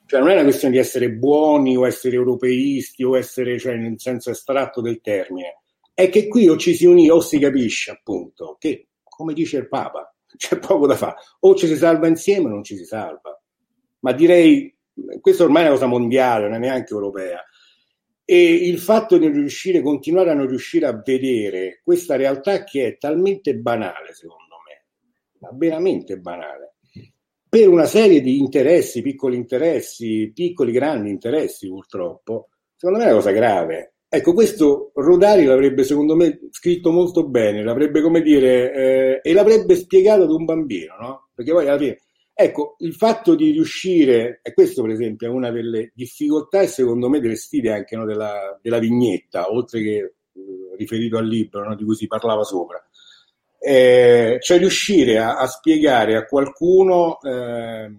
cioè 0.09 0.21
non 0.21 0.31
è 0.31 0.33
una 0.33 0.45
questione 0.45 0.73
di 0.73 0.81
essere 0.81 1.13
buoni 1.13 1.77
o 1.77 1.87
essere 1.87 2.17
europeisti 2.17 3.05
o 3.05 3.15
essere, 3.15 3.59
cioè, 3.59 3.77
nel 3.77 4.01
senso 4.01 4.31
estratto 4.31 4.81
del 4.81 5.03
termine, 5.03 5.61
è 5.93 6.09
che 6.09 6.29
qui 6.29 6.49
o 6.49 6.57
ci 6.57 6.75
si 6.75 6.87
unisce 6.87 7.11
o 7.13 7.21
si 7.21 7.39
capisce 7.39 7.91
appunto 7.91 8.57
che, 8.59 8.89
come 9.05 9.35
dice 9.35 9.59
il 9.59 9.69
Papa, 9.69 10.11
c'è 10.35 10.59
poco 10.59 10.87
da 10.87 10.97
fare, 10.97 11.17
o 11.41 11.55
ci 11.55 11.67
si 11.67 11.77
salva 11.77 12.07
insieme 12.07 12.47
o 12.47 12.49
non 12.49 12.65
ci 12.65 12.75
si 12.75 12.87
salva. 12.87 13.39
Ma 13.99 14.13
direi, 14.13 14.75
questa 15.21 15.45
ormai 15.45 15.65
è 15.65 15.67
una 15.67 15.75
cosa 15.75 15.87
mondiale, 15.87 16.45
non 16.45 16.55
è 16.55 16.59
neanche 16.59 16.95
europea. 16.95 17.45
E 18.25 18.51
il 18.51 18.79
fatto 18.79 19.19
di 19.19 19.27
non 19.27 19.35
riuscire, 19.35 19.83
continuare 19.83 20.31
a 20.31 20.35
non 20.35 20.47
riuscire 20.47 20.87
a 20.87 21.03
vedere 21.05 21.83
questa 21.85 22.17
realtà 22.17 22.65
che 22.65 22.87
è 22.87 22.97
talmente 22.97 23.55
banale, 23.57 24.15
secondo 24.15 24.57
me, 24.67 24.87
ma 25.41 25.51
veramente 25.53 26.17
banale, 26.17 26.68
per 27.49 27.69
una 27.69 27.87
serie 27.87 28.21
di 28.21 28.39
interessi, 28.39 29.03
piccoli 29.03 29.37
interessi, 29.37 30.31
piccoli 30.35 30.73
grandi 30.73 31.11
interessi 31.11 31.69
purtroppo, 31.69 32.49
secondo 32.77 32.99
me 32.99 33.07
è 33.07 33.13
una 33.13 33.19
cosa 33.19 33.31
grave. 33.33 33.95
Ecco, 34.11 34.33
questo 34.33 34.91
Rodari 34.95 35.45
l'avrebbe 35.45 35.85
secondo 35.85 36.17
me 36.17 36.41
scritto 36.51 36.91
molto 36.91 37.29
bene, 37.29 37.63
l'avrebbe 37.63 38.01
come 38.01 38.23
dire, 38.23 38.73
eh, 38.73 39.21
e 39.23 39.33
l'avrebbe 39.35 39.75
spiegato 39.77 40.23
ad 40.23 40.31
un 40.31 40.45
bambino, 40.45 40.97
no? 40.99 41.29
Perché 41.35 41.53
poi 41.53 41.69
alla 41.69 41.77
fine, 41.77 41.99
ecco, 42.33 42.77
il 42.79 42.95
fatto 42.95 43.35
di 43.35 43.51
riuscire, 43.51 44.41
e 44.43 44.55
questo 44.55 44.81
per 44.81 44.93
esempio 44.93 45.27
è 45.27 45.31
una 45.31 45.51
delle 45.51 45.93
difficoltà 45.95 46.63
e 46.63 46.69
secondo 46.69 47.11
me 47.11 47.21
delle 47.21 47.37
sfide 47.37 47.71
anche 47.71 47.97
no, 47.97 48.07
della, 48.07 48.59
della, 48.63 48.79
vignetta, 48.79 49.51
oltre 49.53 49.83
che 49.83 49.97
eh, 49.97 50.13
riferito 50.79 51.19
al 51.19 51.27
libro 51.27 51.69
no, 51.69 51.75
di 51.75 51.85
cui 51.85 51.95
si 51.95 52.07
parlava 52.07 52.45
sopra, 52.45 52.83
eh, 53.59 54.39
cioè 54.41 54.59
riuscire 54.59 55.19
a, 55.19 55.37
a, 55.37 55.47
spiegare 55.47 56.17
a 56.17 56.25
qualcuno 56.25 57.19
eh, 57.21 57.93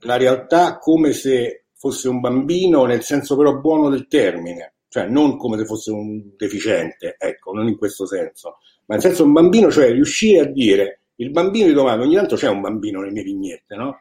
la 0.00 0.16
realtà 0.16 0.78
come 0.78 1.12
se 1.12 1.64
fosse 1.74 2.08
un 2.08 2.20
bambino, 2.20 2.84
nel 2.84 3.02
senso 3.02 3.36
però 3.36 3.58
buono 3.58 3.90
del 3.90 4.08
termine, 4.08 4.74
cioè 4.88 5.06
non 5.06 5.36
come 5.36 5.58
se 5.58 5.66
fosse 5.66 5.90
un 5.90 6.34
deficiente, 6.36 7.16
ecco, 7.18 7.52
non 7.52 7.68
in 7.68 7.76
questo 7.76 8.06
senso, 8.06 8.58
ma 8.86 8.94
nel 8.94 9.02
senso 9.02 9.24
un 9.24 9.32
bambino, 9.32 9.70
cioè 9.70 9.92
riuscire 9.92 10.40
a 10.40 10.46
dire, 10.46 11.00
il 11.16 11.30
bambino 11.30 11.66
di 11.66 11.74
domani, 11.74 12.02
ogni 12.02 12.14
tanto 12.14 12.36
c'è 12.36 12.48
un 12.48 12.60
bambino 12.60 13.00
nelle 13.00 13.12
mie 13.12 13.22
vignette, 13.22 13.74
no? 13.74 14.00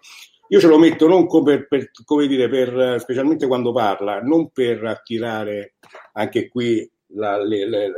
Io 0.49 0.59
ce 0.59 0.67
lo 0.67 0.77
metto 0.77 1.07
non 1.07 1.25
come, 1.25 1.65
per, 1.65 1.89
come 2.05 2.27
dire, 2.27 2.47
per, 2.47 2.99
specialmente 2.99 3.47
quando 3.47 3.71
parla, 3.71 4.21
non 4.21 4.51
per 4.51 4.83
attirare 4.85 5.75
anche 6.13 6.49
qui 6.49 6.87
la, 7.07 7.41
le, 7.43 7.67
le, 7.67 7.91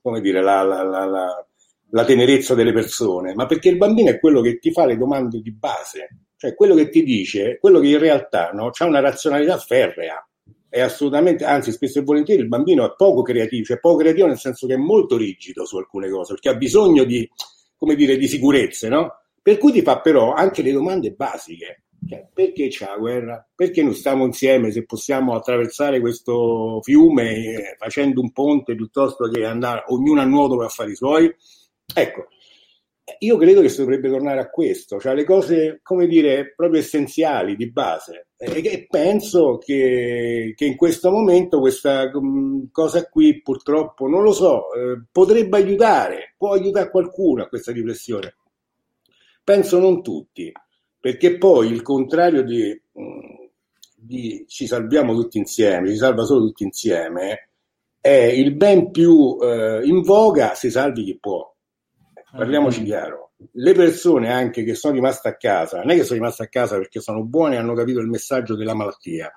come 0.00 0.20
dire, 0.20 0.42
la, 0.42 0.62
la, 0.62 0.82
la 0.82 1.46
la 1.94 2.04
tenerezza 2.04 2.54
delle 2.54 2.72
persone, 2.72 3.34
ma 3.34 3.46
perché 3.46 3.68
il 3.68 3.76
bambino 3.76 4.10
è 4.10 4.18
quello 4.18 4.40
che 4.40 4.58
ti 4.58 4.72
fa 4.72 4.86
le 4.86 4.96
domande 4.96 5.40
di 5.40 5.52
base, 5.52 6.08
cioè 6.36 6.54
quello 6.54 6.74
che 6.74 6.88
ti 6.88 7.02
dice, 7.02 7.58
quello 7.60 7.80
che 7.80 7.88
in 7.88 7.98
realtà 7.98 8.50
no, 8.52 8.70
ha 8.72 8.84
una 8.86 9.00
razionalità 9.00 9.58
ferrea. 9.58 10.26
È 10.68 10.80
assolutamente, 10.80 11.44
anzi, 11.44 11.70
spesso 11.70 11.98
e 11.98 12.02
volentieri 12.02 12.40
il 12.40 12.48
bambino 12.48 12.86
è 12.86 12.94
poco 12.96 13.20
creativo, 13.20 13.64
cioè 13.64 13.78
poco 13.78 13.98
creativo 13.98 14.26
nel 14.26 14.38
senso 14.38 14.66
che 14.66 14.72
è 14.72 14.78
molto 14.78 15.18
rigido 15.18 15.66
su 15.66 15.76
alcune 15.76 16.08
cose, 16.08 16.32
perché 16.32 16.48
ha 16.48 16.54
bisogno 16.54 17.04
di, 17.04 17.28
come 17.76 17.94
dire, 17.94 18.16
di 18.16 18.26
sicurezze, 18.26 18.88
no? 18.88 19.18
Per 19.42 19.58
cui 19.58 19.72
ti 19.72 19.82
fa 19.82 20.00
però 20.00 20.32
anche 20.32 20.62
le 20.62 20.72
domande 20.72 21.10
basiche. 21.10 21.84
Cioè, 22.08 22.26
perché 22.32 22.68
c'è 22.68 22.86
la 22.86 22.96
guerra? 22.96 23.46
Perché 23.54 23.82
non 23.82 23.94
stiamo 23.94 24.24
insieme 24.24 24.72
se 24.72 24.84
possiamo 24.84 25.34
attraversare 25.34 26.00
questo 26.00 26.80
fiume 26.82 27.34
eh, 27.34 27.76
facendo 27.78 28.20
un 28.20 28.32
ponte 28.32 28.74
piuttosto 28.74 29.28
che 29.28 29.44
andare 29.44 29.84
ognuno 29.88 30.20
a 30.22 30.24
nuoto 30.24 30.56
per 30.56 30.70
fare 30.70 30.92
i 30.92 30.96
suoi? 30.96 31.32
Ecco, 31.94 32.28
io 33.18 33.36
credo 33.36 33.60
che 33.60 33.68
si 33.68 33.78
dovrebbe 33.78 34.08
tornare 34.08 34.40
a 34.40 34.48
questo, 34.48 34.98
cioè 35.00 35.14
le 35.14 35.24
cose, 35.24 35.80
come 35.82 36.06
dire, 36.06 36.52
proprio 36.54 36.80
essenziali, 36.80 37.56
di 37.56 37.70
base. 37.70 38.28
E 38.36 38.86
penso 38.88 39.58
che, 39.58 40.52
che 40.56 40.64
in 40.64 40.76
questo 40.76 41.10
momento 41.10 41.58
questa 41.58 42.10
um, 42.12 42.70
cosa 42.70 43.08
qui, 43.08 43.40
purtroppo, 43.42 44.08
non 44.08 44.22
lo 44.22 44.32
so, 44.32 44.72
eh, 44.72 45.02
potrebbe 45.10 45.56
aiutare, 45.56 46.34
può 46.36 46.52
aiutare 46.52 46.90
qualcuno 46.90 47.42
a 47.42 47.48
questa 47.48 47.72
riflessione. 47.72 48.36
Penso 49.44 49.78
non 49.78 50.02
tutti, 50.02 50.52
perché 51.00 51.36
poi 51.36 51.70
il 51.70 51.82
contrario 51.82 52.42
di, 52.42 52.80
um, 52.92 53.50
di 53.96 54.44
ci 54.46 54.66
salviamo 54.66 55.14
tutti 55.14 55.38
insieme, 55.38 55.88
ci 55.88 55.96
salva 55.96 56.24
solo 56.24 56.46
tutti 56.46 56.62
insieme, 56.62 57.48
è 58.00 58.10
il 58.10 58.54
ben 58.54 58.90
più 58.90 59.38
eh, 59.40 59.80
in 59.84 60.02
voga 60.02 60.54
si 60.54 60.70
salvi 60.70 61.04
chi 61.04 61.18
può. 61.18 61.51
Parliamoci 62.34 62.78
mm-hmm. 62.78 62.86
chiaro. 62.88 63.32
Le 63.52 63.72
persone 63.74 64.30
anche 64.30 64.64
che 64.64 64.74
sono 64.74 64.94
rimaste 64.94 65.28
a 65.28 65.36
casa, 65.36 65.78
non 65.78 65.90
è 65.90 65.96
che 65.96 66.04
sono 66.04 66.18
rimaste 66.18 66.44
a 66.44 66.48
casa 66.48 66.76
perché 66.76 67.00
sono 67.00 67.24
buone 67.24 67.56
e 67.56 67.58
hanno 67.58 67.74
capito 67.74 68.00
il 68.00 68.08
messaggio 68.08 68.56
della 68.56 68.74
malattia, 68.74 69.30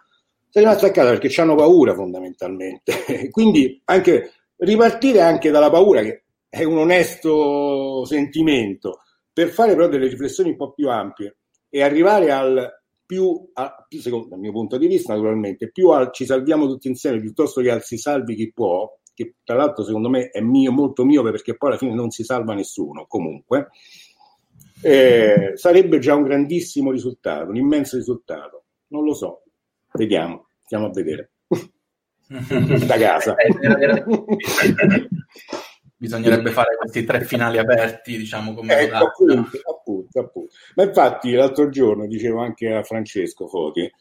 sono 0.49 0.65
rimaste 0.65 0.85
a 0.85 0.91
casa 0.91 1.09
perché 1.09 1.41
hanno 1.41 1.55
paura 1.55 1.93
fondamentalmente. 1.93 3.27
Quindi 3.31 3.81
anche 3.85 4.31
ripartire 4.57 5.21
anche 5.21 5.51
dalla 5.51 5.69
paura, 5.69 6.01
che 6.01 6.23
è 6.47 6.63
un 6.63 6.77
onesto 6.77 8.05
sentimento, 8.05 9.01
per 9.33 9.49
fare 9.49 9.75
però 9.75 9.87
delle 9.89 10.07
riflessioni 10.07 10.51
un 10.51 10.55
po' 10.55 10.71
più 10.71 10.89
ampie 10.89 11.37
e 11.69 11.81
arrivare 11.83 12.31
al 12.31 12.71
più, 13.05 13.49
a, 13.53 13.85
secondo 13.89 14.35
il 14.35 14.41
mio 14.41 14.51
punto 14.51 14.77
di 14.77 14.87
vista 14.87 15.13
naturalmente, 15.13 15.69
più 15.71 15.89
al 15.89 16.11
ci 16.13 16.25
salviamo 16.25 16.67
tutti 16.67 16.87
insieme 16.87 17.19
piuttosto 17.19 17.61
che 17.61 17.69
al 17.69 17.83
si 17.83 17.97
salvi 17.97 18.35
chi 18.35 18.51
può, 18.53 18.89
che 19.15 19.37
tra 19.43 19.55
l'altro 19.55 19.83
secondo 19.83 20.09
me 20.09 20.29
è 20.29 20.41
mio, 20.41 20.71
molto 20.71 21.03
miope 21.03 21.31
perché 21.31 21.55
poi 21.55 21.69
alla 21.69 21.79
fine 21.79 21.95
non 21.95 22.11
si 22.11 22.23
salva 22.23 22.53
nessuno 22.53 23.05
comunque, 23.07 23.69
eh, 24.81 25.53
sarebbe 25.55 25.97
già 25.97 26.13
un 26.13 26.23
grandissimo 26.23 26.91
risultato, 26.91 27.49
un 27.49 27.55
immenso 27.55 27.97
risultato. 27.97 28.65
Non 28.87 29.03
lo 29.03 29.13
so, 29.13 29.43
vediamo, 29.93 30.49
stiamo 30.63 30.85
a 30.85 30.91
vedere. 30.91 31.31
da 32.85 32.97
casa. 32.97 33.35
Bisognerebbe 35.97 36.51
fare 36.51 36.75
questi 36.77 37.03
tre 37.03 37.21
finali 37.21 37.57
aperti, 37.57 38.17
diciamo 38.17 38.53
come 38.53 38.77
ecco, 38.77 38.95
appunto, 38.95 39.57
appunto, 39.71 40.19
appunto. 40.19 40.53
Ma 40.75 40.83
infatti 40.83 41.31
l'altro 41.31 41.69
giorno 41.69 42.05
dicevo 42.05 42.41
anche 42.41 42.73
a 42.73 42.83
Francesco 42.83 43.47
Foti, 43.47 43.81
eh, 43.81 43.91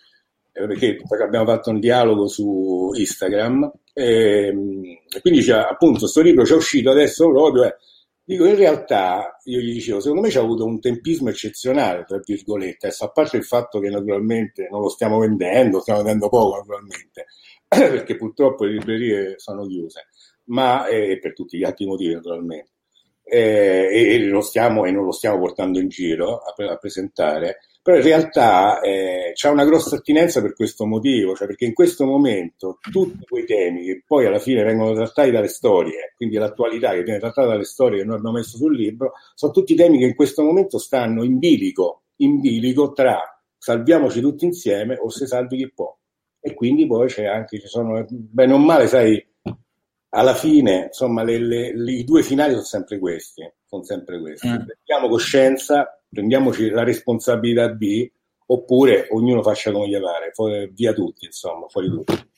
perché 0.55 1.25
abbiamo 1.25 1.47
fatto 1.47 1.71
un 1.71 1.81
dialogo 1.81 2.29
su 2.29 2.93
Instagram, 2.95 3.71
e, 3.93 4.47
ehm, 4.47 4.83
e 5.17 5.21
quindi 5.21 5.43
c'è, 5.43 5.59
appunto 5.59 6.01
questo 6.01 6.21
libro 6.21 6.45
c'è 6.45 6.55
uscito 6.55 6.90
adesso 6.90 7.29
proprio, 7.29 7.64
eh, 7.64 7.77
dico 8.23 8.47
in 8.47 8.55
realtà, 8.55 9.40
io 9.45 9.59
gli 9.59 9.73
dicevo, 9.73 9.99
secondo 9.99 10.23
me 10.23 10.29
c'è 10.29 10.38
avuto 10.38 10.64
un 10.64 10.79
tempismo 10.81 11.29
eccezionale, 11.29 12.05
tra 12.07 12.21
virgolette, 12.25 12.87
adesso, 12.87 13.05
a 13.05 13.11
parte 13.11 13.37
il 13.37 13.45
fatto 13.45 13.81
che 13.81 13.88
naturalmente 13.88 14.69
non 14.71 14.81
lo 14.81 14.88
stiamo 14.88 15.19
vendendo, 15.19 15.81
stiamo 15.81 16.03
vendendo 16.03 16.29
poco 16.29 16.59
naturalmente, 16.59 17.27
perché 17.69 18.17
purtroppo 18.17 18.64
le 18.64 18.73
librerie 18.73 19.35
sono 19.38 19.67
chiuse, 19.67 20.07
ma 20.45 20.87
eh, 20.87 21.19
per 21.21 21.33
tutti 21.33 21.59
gli 21.59 21.64
altri 21.64 21.87
motivi 21.87 22.14
naturalmente. 22.14 22.71
Eh, 23.27 23.88
e, 23.90 24.31
e, 24.31 24.43
stiamo, 24.43 24.85
e 24.85 24.90
non 24.93 25.05
lo 25.05 25.12
stiamo 25.12 25.38
portando 25.38 25.81
in 25.81 25.88
giro 25.88 26.38
a, 26.38 26.55
a 26.71 26.77
presentare, 26.77 27.59
però 27.85 27.99
in 27.99 28.03
realtà 28.03 28.81
eh, 28.81 29.33
c'è 29.35 29.51
una 29.51 29.66
grossa 29.66 29.97
attinenza 29.97 30.40
per 30.40 30.55
questo 30.55 30.87
motivo, 30.87 31.35
cioè 31.35 31.47
perché 31.47 31.66
in 31.66 31.75
questo 31.75 32.07
momento 32.07 32.79
tutti 32.90 33.27
quei 33.29 33.44
temi 33.44 33.85
che 33.85 34.03
poi 34.07 34.25
alla 34.25 34.38
fine 34.38 34.64
vengono 34.64 34.94
trattati 34.94 35.31
dalle 35.31 35.49
storie, 35.49 36.14
quindi 36.16 36.37
l'attualità 36.37 36.92
che 36.92 37.03
viene 37.03 37.18
trattata 37.18 37.49
dalle 37.49 37.64
storie 37.64 37.99
che 37.99 38.05
noi 38.07 38.16
abbiamo 38.16 38.38
messo 38.38 38.57
sul 38.57 38.75
libro, 38.75 39.12
sono 39.35 39.53
tutti 39.53 39.75
temi 39.75 39.99
che 39.99 40.07
in 40.07 40.14
questo 40.14 40.42
momento 40.42 40.79
stanno 40.79 41.25
in 41.25 41.37
bilico, 41.37 42.05
in 42.23 42.40
bilico 42.40 42.94
tra 42.94 43.20
salviamoci 43.59 44.23
tutti 44.23 44.47
insieme 44.47 44.97
o 44.99 45.11
se 45.11 45.27
salvi 45.27 45.59
chi 45.59 45.70
può. 45.70 45.94
E 46.40 46.55
quindi 46.55 46.87
poi 46.87 47.09
c'è 47.09 47.27
anche, 47.27 47.61
ci 47.61 47.66
sono, 47.66 48.03
bene 48.09 48.55
o 48.55 48.59
male, 48.59 48.87
sai, 48.87 49.23
alla 50.14 50.35
fine, 50.35 50.85
insomma, 50.87 51.24
le, 51.24 51.38
le, 51.38 51.77
le, 51.77 51.92
i 51.92 52.05
due 52.05 52.22
finali 52.22 52.53
sono 52.53 52.64
sempre 52.64 52.98
questi, 52.98 53.42
sono 53.66 53.83
sempre 53.83 54.20
questi. 54.20 54.48
Mm. 54.48 54.64
Prendiamo 54.64 55.09
coscienza, 55.09 56.00
prendiamoci 56.09 56.70
la 56.70 56.85
responsabilità 56.85 57.68
di, 57.68 58.11
oppure 58.46 59.09
ognuno 59.11 59.42
faccia 59.42 59.72
come 59.72 59.88
gli 59.88 60.00
pare, 60.00 60.31
fuori, 60.33 60.70
via 60.72 60.92
tutti, 60.92 61.24
insomma, 61.24 61.66
fuori 61.68 61.88
tutti. 61.88 62.33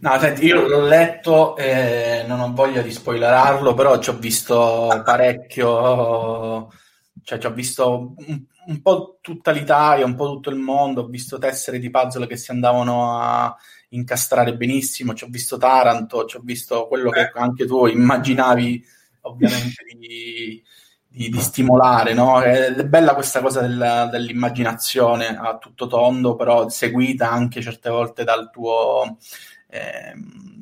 No, 0.00 0.18
senti, 0.18 0.46
io 0.46 0.66
l'ho 0.66 0.80
letto, 0.80 1.56
eh, 1.56 2.24
non 2.26 2.40
ho 2.40 2.52
voglia 2.54 2.80
di 2.80 2.90
spoilerarlo, 2.90 3.74
però 3.74 3.98
ci 3.98 4.08
ho 4.08 4.16
visto 4.16 5.02
parecchio, 5.04 6.72
cioè 7.22 7.38
ci 7.38 7.46
ho 7.46 7.52
visto 7.52 8.14
un, 8.16 8.44
un, 8.66 8.80
po' 8.80 9.18
tutta 9.20 9.50
l'Italia, 9.50 10.04
un 10.04 10.14
po' 10.14 10.26
tutto 10.26 10.50
il 10.50 10.56
mondo, 10.56 11.02
ho 11.02 11.06
visto 11.06 11.38
tessere 11.38 11.78
di 11.78 11.90
puzzle 11.90 12.26
che 12.26 12.36
si 12.36 12.50
andavano 12.50 13.18
a 13.18 13.56
incastrare 13.90 14.56
benissimo, 14.56 15.14
ci 15.14 15.24
ho 15.24 15.28
visto 15.28 15.56
Taranto, 15.58 16.24
ci 16.24 16.36
ho 16.36 16.40
visto 16.42 16.86
quello 16.86 17.10
che 17.10 17.30
anche 17.34 17.66
tu 17.66 17.86
immaginavi 17.86 18.84
ovviamente 19.22 19.84
di, 19.98 20.62
di, 21.06 21.28
di 21.28 21.40
stimolare, 21.40 22.14
no? 22.14 22.40
È 22.40 22.72
bella 22.84 23.14
questa 23.14 23.40
cosa 23.40 23.60
del, 23.60 24.08
dell'immaginazione 24.10 25.36
a 25.36 25.58
tutto 25.58 25.86
tondo, 25.86 26.34
però 26.34 26.68
seguita 26.68 27.30
anche 27.30 27.60
certe 27.60 27.90
volte 27.90 28.24
dal 28.24 28.50
tuo... 28.50 29.18
Eh, 29.68 30.12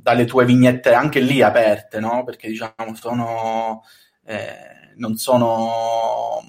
dalle 0.02 0.24
tue 0.24 0.46
vignette 0.46 0.94
anche 0.94 1.20
lì 1.20 1.42
aperte, 1.42 2.00
no? 2.00 2.24
Perché 2.24 2.48
diciamo 2.48 2.94
sono 2.94 3.82
eh, 4.24 4.92
non 4.96 5.16
sono 5.16 6.40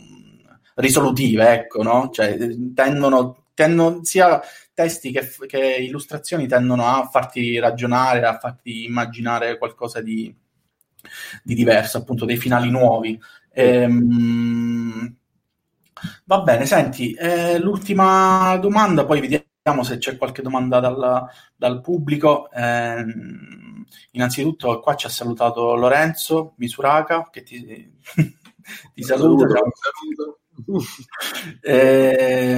risolutive, 0.75 1.53
ecco, 1.53 1.83
no? 1.83 2.09
Cioè 2.11 2.37
tendono, 2.73 3.45
tendono 3.53 4.03
sia 4.03 4.41
testi 4.73 5.11
che, 5.11 5.27
che, 5.47 5.75
illustrazioni 5.79 6.47
tendono 6.47 6.85
a 6.85 7.07
farti 7.07 7.59
ragionare, 7.59 8.25
a 8.25 8.37
farti 8.37 8.85
immaginare 8.85 9.57
qualcosa 9.57 10.01
di, 10.01 10.33
di 11.43 11.53
diverso, 11.55 11.97
appunto 11.99 12.25
dei 12.25 12.37
finali 12.37 12.69
nuovi. 12.69 13.19
Ehm, 13.53 15.15
va 16.25 16.41
bene, 16.41 16.65
senti, 16.65 17.13
eh, 17.13 17.59
l'ultima 17.59 18.57
domanda, 18.57 19.05
poi 19.05 19.19
vediamo 19.19 19.83
se 19.83 19.97
c'è 19.97 20.17
qualche 20.17 20.41
domanda 20.41 20.79
dal, 20.79 21.27
dal 21.55 21.81
pubblico. 21.81 22.49
Eh, 22.51 23.05
innanzitutto 24.11 24.79
qua 24.79 24.95
ci 24.95 25.05
ha 25.05 25.09
salutato 25.09 25.75
Lorenzo 25.75 26.53
Misuraca 26.57 27.29
che 27.31 27.43
ti, 27.43 27.61
ti 28.93 29.03
saluta. 29.03 29.47
saluto. 29.47 30.40
eh, 31.61 32.57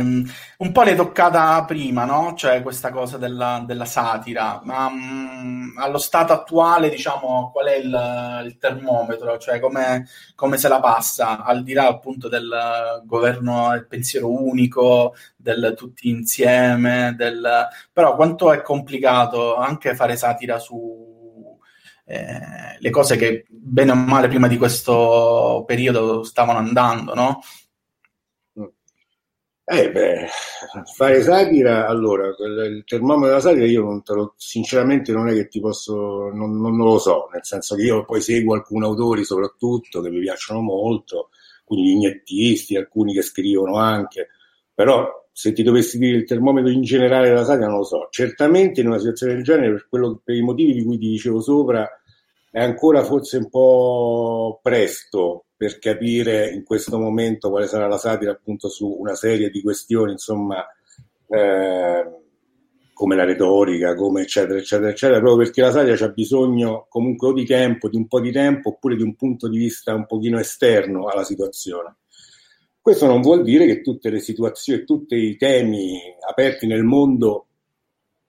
un 0.58 0.72
po' 0.72 0.84
l'hai 0.84 0.96
toccata 0.96 1.64
prima, 1.66 2.06
no? 2.06 2.34
Cioè 2.36 2.62
questa 2.62 2.92
cosa 2.92 3.18
della, 3.18 3.64
della 3.66 3.86
satira, 3.86 4.62
ma 4.64 4.90
mh, 4.90 5.44
mm, 5.44 5.78
allo 5.78 5.98
stato 5.98 6.34
attuale, 6.34 6.90
diciamo, 6.90 7.52
qual 7.52 7.68
è 7.68 7.76
il, 7.76 8.42
il 8.46 8.58
termometro? 8.58 9.38
Cioè 9.38 9.60
come, 9.60 10.08
come, 10.36 10.58
se 10.58 10.68
la 10.68 10.80
passa, 10.80 11.44
al 11.44 11.64
di 11.64 11.74
là 11.74 11.88
appunto 11.88 12.28
del 12.28 13.02
governo 13.06 13.70
del 13.72 13.88
pensiero 13.88 14.30
unico, 14.32 15.16
del 15.36 15.74
tutti 15.78 16.10
insieme, 16.10 17.14
del... 17.18 17.68
però 17.92 18.16
quanto 18.16 18.52
è 18.52 18.62
complicato 18.62 19.56
anche 19.56 19.96
fare 19.96 20.16
satira 20.16 20.60
su 20.60 21.12
eh, 22.06 22.78
le 22.80 22.90
cose 22.90 23.16
che 23.16 23.46
bene 23.50 23.92
o 23.92 23.96
male 23.96 24.28
prima 24.28 24.48
di 24.48 24.58
questo 24.58 25.64
periodo 25.66 26.24
stavano 26.24 26.60
andando, 26.60 27.14
no? 27.14 27.42
Eh 29.66 29.90
beh, 29.92 30.28
fare 30.94 31.22
satira, 31.22 31.88
allora, 31.88 32.28
il 32.28 32.84
termometro 32.86 33.28
della 33.28 33.40
satira 33.40 33.66
io 33.66 33.82
non 33.84 34.04
te 34.04 34.14
lo, 34.14 34.34
sinceramente 34.36 35.14
non 35.14 35.30
è 35.30 35.34
che 35.34 35.48
ti 35.48 35.62
posso, 35.62 36.30
non, 36.34 36.60
non, 36.60 36.76
lo 36.76 37.00
so, 37.00 37.30
nel 37.32 37.46
senso 37.46 37.76
che 37.76 37.84
io 37.84 38.04
poi 38.04 38.20
seguo 38.20 38.56
alcuni 38.56 38.84
autori 38.84 39.24
soprattutto 39.24 40.02
che 40.02 40.10
mi 40.10 40.20
piacciono 40.20 40.60
molto, 40.60 41.30
alcuni 41.60 41.84
vignettisti, 41.84 42.76
alcuni 42.76 43.14
che 43.14 43.22
scrivono 43.22 43.78
anche, 43.78 44.28
però 44.74 45.10
se 45.32 45.54
ti 45.54 45.64
dovessi 45.64 45.98
dire 45.98 46.18
il 46.18 46.26
termometro 46.26 46.70
in 46.70 46.82
generale 46.82 47.30
della 47.30 47.46
satira 47.46 47.68
non 47.68 47.78
lo 47.78 47.86
so, 47.86 48.08
certamente 48.10 48.82
in 48.82 48.88
una 48.88 48.98
situazione 48.98 49.36
del 49.36 49.44
genere, 49.44 49.72
per, 49.72 49.88
quello, 49.88 50.20
per 50.22 50.36
i 50.36 50.42
motivi 50.42 50.74
di 50.74 50.84
cui 50.84 50.98
ti 50.98 51.08
dicevo 51.08 51.40
sopra, 51.40 51.90
è 52.52 52.62
ancora 52.62 53.02
forse 53.04 53.38
un 53.38 53.50
po' 53.50 54.60
presto 54.62 55.46
per 55.64 55.80
capire 55.80 56.50
in 56.50 56.66
questo 56.66 57.00
momento 57.00 57.50
quale 57.50 57.68
sarà 57.68 57.88
la 57.88 57.98
satira 57.98 58.32
appunto 58.32 58.68
su 58.68 58.86
una 59.00 59.16
serie 59.16 59.50
di 59.50 59.62
questioni, 59.62 60.12
insomma, 60.12 60.62
eh, 61.30 62.04
come 62.92 63.16
la 63.16 63.24
retorica, 63.24 63.96
come 63.96 64.24
eccetera, 64.24 64.60
eccetera, 64.60 64.90
eccetera, 64.90 65.20
proprio 65.22 65.46
perché 65.46 65.62
la 65.62 65.72
satira 65.72 66.06
ha 66.06 66.10
bisogno 66.10 66.86
comunque 66.90 67.30
o 67.30 67.34
di 67.34 67.46
tempo, 67.46 67.88
di 67.88 67.96
un 67.96 68.08
po' 68.08 68.20
di 68.20 68.34
tempo, 68.34 68.72
oppure 68.72 68.98
di 68.98 69.04
un 69.04 69.16
punto 69.16 69.48
di 69.48 69.58
vista 69.58 69.94
un 69.94 70.06
pochino 70.06 70.38
esterno 70.38 71.08
alla 71.08 71.24
situazione. 71.24 71.96
Questo 72.82 73.06
non 73.06 73.22
vuol 73.22 73.42
dire 73.44 73.66
che 73.66 73.80
tutte 73.80 74.10
le 74.10 74.20
situazioni, 74.20 74.84
tutti 74.84 75.16
i 75.16 75.38
temi 75.38 75.98
aperti 76.28 76.68
nel 76.68 76.84
mondo 76.84 77.48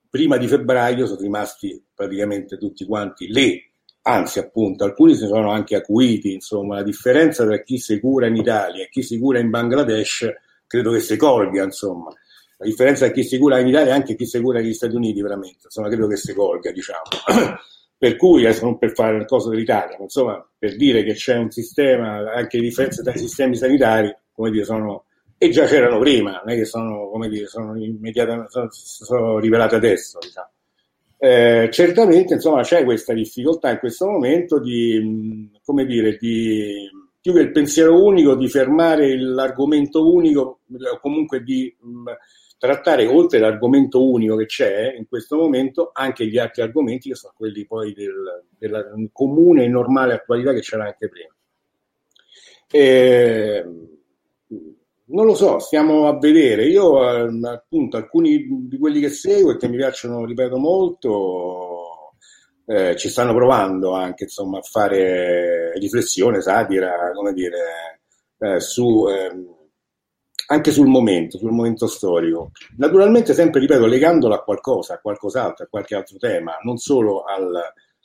prima 0.08 0.36
di 0.36 0.46
febbraio 0.46 1.06
sono 1.06 1.18
rimasti 1.18 1.84
praticamente 1.92 2.58
tutti 2.58 2.84
quanti 2.84 3.26
lì 3.26 3.60
anzi 4.06 4.38
appunto 4.38 4.84
alcuni 4.84 5.14
si 5.14 5.26
sono 5.26 5.50
anche 5.50 5.76
acuiti, 5.76 6.32
insomma 6.32 6.76
la 6.76 6.82
differenza 6.82 7.44
tra 7.44 7.60
chi 7.62 7.78
si 7.78 7.98
cura 8.00 8.26
in 8.26 8.36
Italia 8.36 8.84
e 8.84 8.88
chi 8.90 9.02
si 9.02 9.18
cura 9.18 9.38
in 9.38 9.50
Bangladesh 9.50 10.32
credo 10.66 10.92
che 10.92 11.00
si 11.00 11.16
colga, 11.16 11.62
insomma. 11.62 12.10
La 12.56 12.66
differenza 12.66 13.06
tra 13.06 13.14
chi 13.14 13.24
si 13.24 13.38
cura 13.38 13.58
in 13.58 13.68
Italia 13.68 13.92
e 13.92 13.94
anche 13.94 14.14
chi 14.14 14.26
si 14.26 14.40
cura 14.40 14.60
negli 14.60 14.74
Stati 14.74 14.94
Uniti, 14.94 15.20
veramente, 15.22 15.60
insomma, 15.64 15.88
credo 15.88 16.06
che 16.06 16.16
si 16.16 16.34
colga, 16.34 16.70
diciamo. 16.70 17.02
per 17.96 18.16
cui, 18.16 18.44
adesso 18.44 18.64
non 18.64 18.78
per 18.78 18.92
fare 18.92 19.16
il 19.16 19.24
coso 19.24 19.50
dell'Italia, 19.50 19.96
ma 19.96 20.04
insomma, 20.04 20.46
per 20.58 20.76
dire 20.76 21.02
che 21.02 21.14
c'è 21.14 21.36
un 21.36 21.50
sistema, 21.50 22.32
anche 22.32 22.58
le 22.58 22.64
differenze 22.64 23.02
tra 23.02 23.12
i 23.12 23.18
sistemi 23.18 23.56
sanitari, 23.56 24.14
come 24.32 24.50
dire, 24.50 24.64
sono 24.64 25.04
e 25.36 25.50
già 25.50 25.66
c'erano 25.66 25.98
prima, 25.98 26.40
non 26.44 26.54
è 26.54 26.56
che 26.56 26.64
sono, 26.64 27.08
come 27.08 27.28
dire, 27.28 27.46
sono 27.46 27.76
immediatamente 27.76 28.50
sono, 28.50 28.68
sono 28.70 29.38
rivelate 29.38 29.74
adesso. 29.74 30.18
Diciamo. 30.20 30.48
Eh, 31.24 31.70
certamente 31.72 32.34
insomma, 32.34 32.60
c'è 32.60 32.84
questa 32.84 33.14
difficoltà 33.14 33.70
in 33.70 33.78
questo 33.78 34.06
momento 34.06 34.60
di, 34.60 35.50
come 35.64 35.86
dire, 35.86 36.18
di 36.18 36.86
più 37.18 37.32
che 37.32 37.40
il 37.40 37.50
pensiero 37.50 38.04
unico, 38.04 38.36
di 38.36 38.46
fermare 38.46 39.18
l'argomento 39.18 40.12
unico, 40.12 40.60
o 40.68 41.00
comunque 41.00 41.42
di 41.42 41.74
mh, 41.80 42.10
trattare 42.58 43.06
oltre 43.06 43.38
l'argomento 43.38 44.06
unico 44.06 44.36
che 44.36 44.44
c'è 44.44 44.94
in 44.98 45.08
questo 45.08 45.38
momento 45.38 45.92
anche 45.94 46.26
gli 46.26 46.36
altri 46.36 46.60
argomenti 46.60 47.08
che 47.08 47.14
sono 47.14 47.32
quelli 47.34 47.64
poi 47.64 47.94
del, 47.94 48.44
della 48.58 48.84
comune 49.10 49.64
e 49.64 49.68
normale 49.68 50.12
attualità 50.12 50.52
che 50.52 50.60
c'era 50.60 50.84
anche 50.84 51.08
prima. 51.08 51.34
Eh, 52.70 53.64
non 55.06 55.26
lo 55.26 55.34
so, 55.34 55.58
stiamo 55.58 56.08
a 56.08 56.18
vedere. 56.18 56.66
Io, 56.66 57.08
ehm, 57.08 57.44
appunto, 57.44 57.96
alcuni 57.96 58.46
di 58.68 58.78
quelli 58.78 59.00
che 59.00 59.10
seguo 59.10 59.52
e 59.52 59.56
che 59.56 59.68
mi 59.68 59.76
piacciono, 59.76 60.24
ripeto 60.24 60.56
molto, 60.56 62.14
eh, 62.66 62.96
ci 62.96 63.08
stanno 63.10 63.34
provando 63.34 63.92
anche 63.92 64.24
insomma, 64.24 64.58
a 64.58 64.62
fare 64.62 65.72
riflessione, 65.78 66.40
satira, 66.40 67.12
come 67.14 67.32
dire, 67.34 68.00
eh, 68.38 68.60
su, 68.60 69.06
eh, 69.08 69.30
anche 70.46 70.70
sul 70.70 70.86
momento, 70.86 71.38
sul 71.38 71.52
momento 71.52 71.86
storico. 71.86 72.52
Naturalmente, 72.78 73.34
sempre 73.34 73.60
ripeto, 73.60 73.86
legandolo 73.86 74.34
a 74.34 74.42
qualcosa, 74.42 74.94
a 74.94 75.00
qualcos'altro, 75.00 75.64
a 75.64 75.68
qualche 75.68 75.94
altro 75.94 76.16
tema, 76.18 76.56
non 76.62 76.78
solo 76.78 77.24
al, 77.24 77.52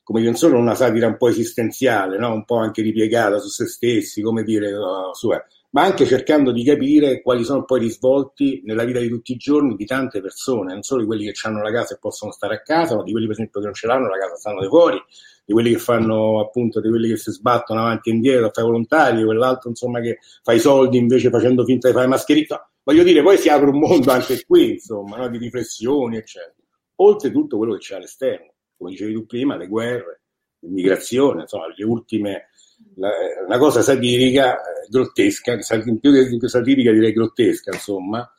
come 0.03 0.19
dire, 0.19 0.31
non 0.31 0.39
solo 0.39 0.57
una 0.57 0.75
satira 0.75 1.07
un 1.07 1.17
po' 1.17 1.29
esistenziale, 1.29 2.17
no? 2.17 2.33
un 2.33 2.43
po' 2.45 2.57
anche 2.57 2.81
ripiegata 2.81 3.39
su 3.39 3.47
se 3.47 3.67
stessi, 3.67 4.21
come 4.21 4.43
dire, 4.43 4.73
uh, 4.73 5.13
su, 5.13 5.31
eh 5.31 5.43
ma 5.71 5.83
anche 5.83 6.05
cercando 6.05 6.51
di 6.51 6.63
capire 6.63 7.21
quali 7.21 7.43
sono 7.43 7.63
poi 7.63 7.79
i 7.79 7.83
risvolti 7.83 8.61
nella 8.65 8.83
vita 8.83 8.99
di 8.99 9.07
tutti 9.07 9.33
i 9.33 9.37
giorni 9.37 9.75
di 9.75 9.85
tante 9.85 10.19
persone, 10.19 10.73
non 10.73 10.81
solo 10.81 11.01
di 11.01 11.07
quelli 11.07 11.31
che 11.31 11.47
hanno 11.47 11.61
la 11.61 11.71
casa 11.71 11.93
e 11.93 11.99
possono 11.99 12.31
stare 12.31 12.55
a 12.55 12.61
casa, 12.61 12.95
ma 12.95 13.03
di 13.03 13.11
quelli 13.11 13.27
per 13.27 13.35
esempio 13.35 13.59
che 13.59 13.65
non 13.67 13.75
ce 13.75 13.87
l'hanno 13.87 14.07
la 14.07 14.17
casa 14.17 14.35
stanno 14.35 14.67
fuori, 14.67 15.01
di 15.45 15.53
quelli 15.53 15.71
che 15.71 15.77
fanno 15.77 16.39
appunto, 16.39 16.81
di 16.81 16.89
quelli 16.89 17.09
che 17.09 17.17
si 17.17 17.31
sbattono 17.31 17.81
avanti 17.81 18.09
e 18.09 18.13
indietro, 18.13 18.49
fai 18.51 18.63
volontario, 18.63 19.25
quell'altro 19.25 19.69
insomma 19.69 19.99
che 19.99 20.17
fa 20.41 20.53
i 20.53 20.59
soldi 20.59 20.97
invece 20.97 21.29
facendo 21.29 21.63
finta 21.63 21.87
di 21.87 21.93
fare 21.93 22.07
mascherina. 22.07 22.69
Voglio 22.83 23.03
dire, 23.03 23.21
poi 23.21 23.37
si 23.37 23.49
apre 23.49 23.69
un 23.69 23.77
mondo 23.77 24.11
anche 24.11 24.43
qui, 24.45 24.71
insomma, 24.71 25.17
no? 25.17 25.29
di 25.29 25.37
riflessioni, 25.37 26.17
eccetera. 26.17 26.55
Oltre 26.95 27.31
tutto 27.31 27.57
quello 27.57 27.73
che 27.73 27.79
c'è 27.79 27.95
all'esterno, 27.95 28.53
come 28.75 28.89
dicevi 28.91 29.13
tu 29.13 29.25
prima, 29.27 29.55
le 29.55 29.67
guerre, 29.67 30.21
l'immigrazione, 30.61 31.41
insomma, 31.41 31.67
le 31.67 31.83
ultime 31.83 32.48
la, 32.95 33.09
una 33.45 33.57
cosa 33.57 33.81
satirica, 33.81 34.55
eh, 34.57 34.87
grottesca, 34.89 35.57
più 35.99 36.11
che 36.11 36.47
satirica 36.47 36.91
direi 36.91 37.13
grottesca, 37.13 37.71
insomma, 37.73 38.31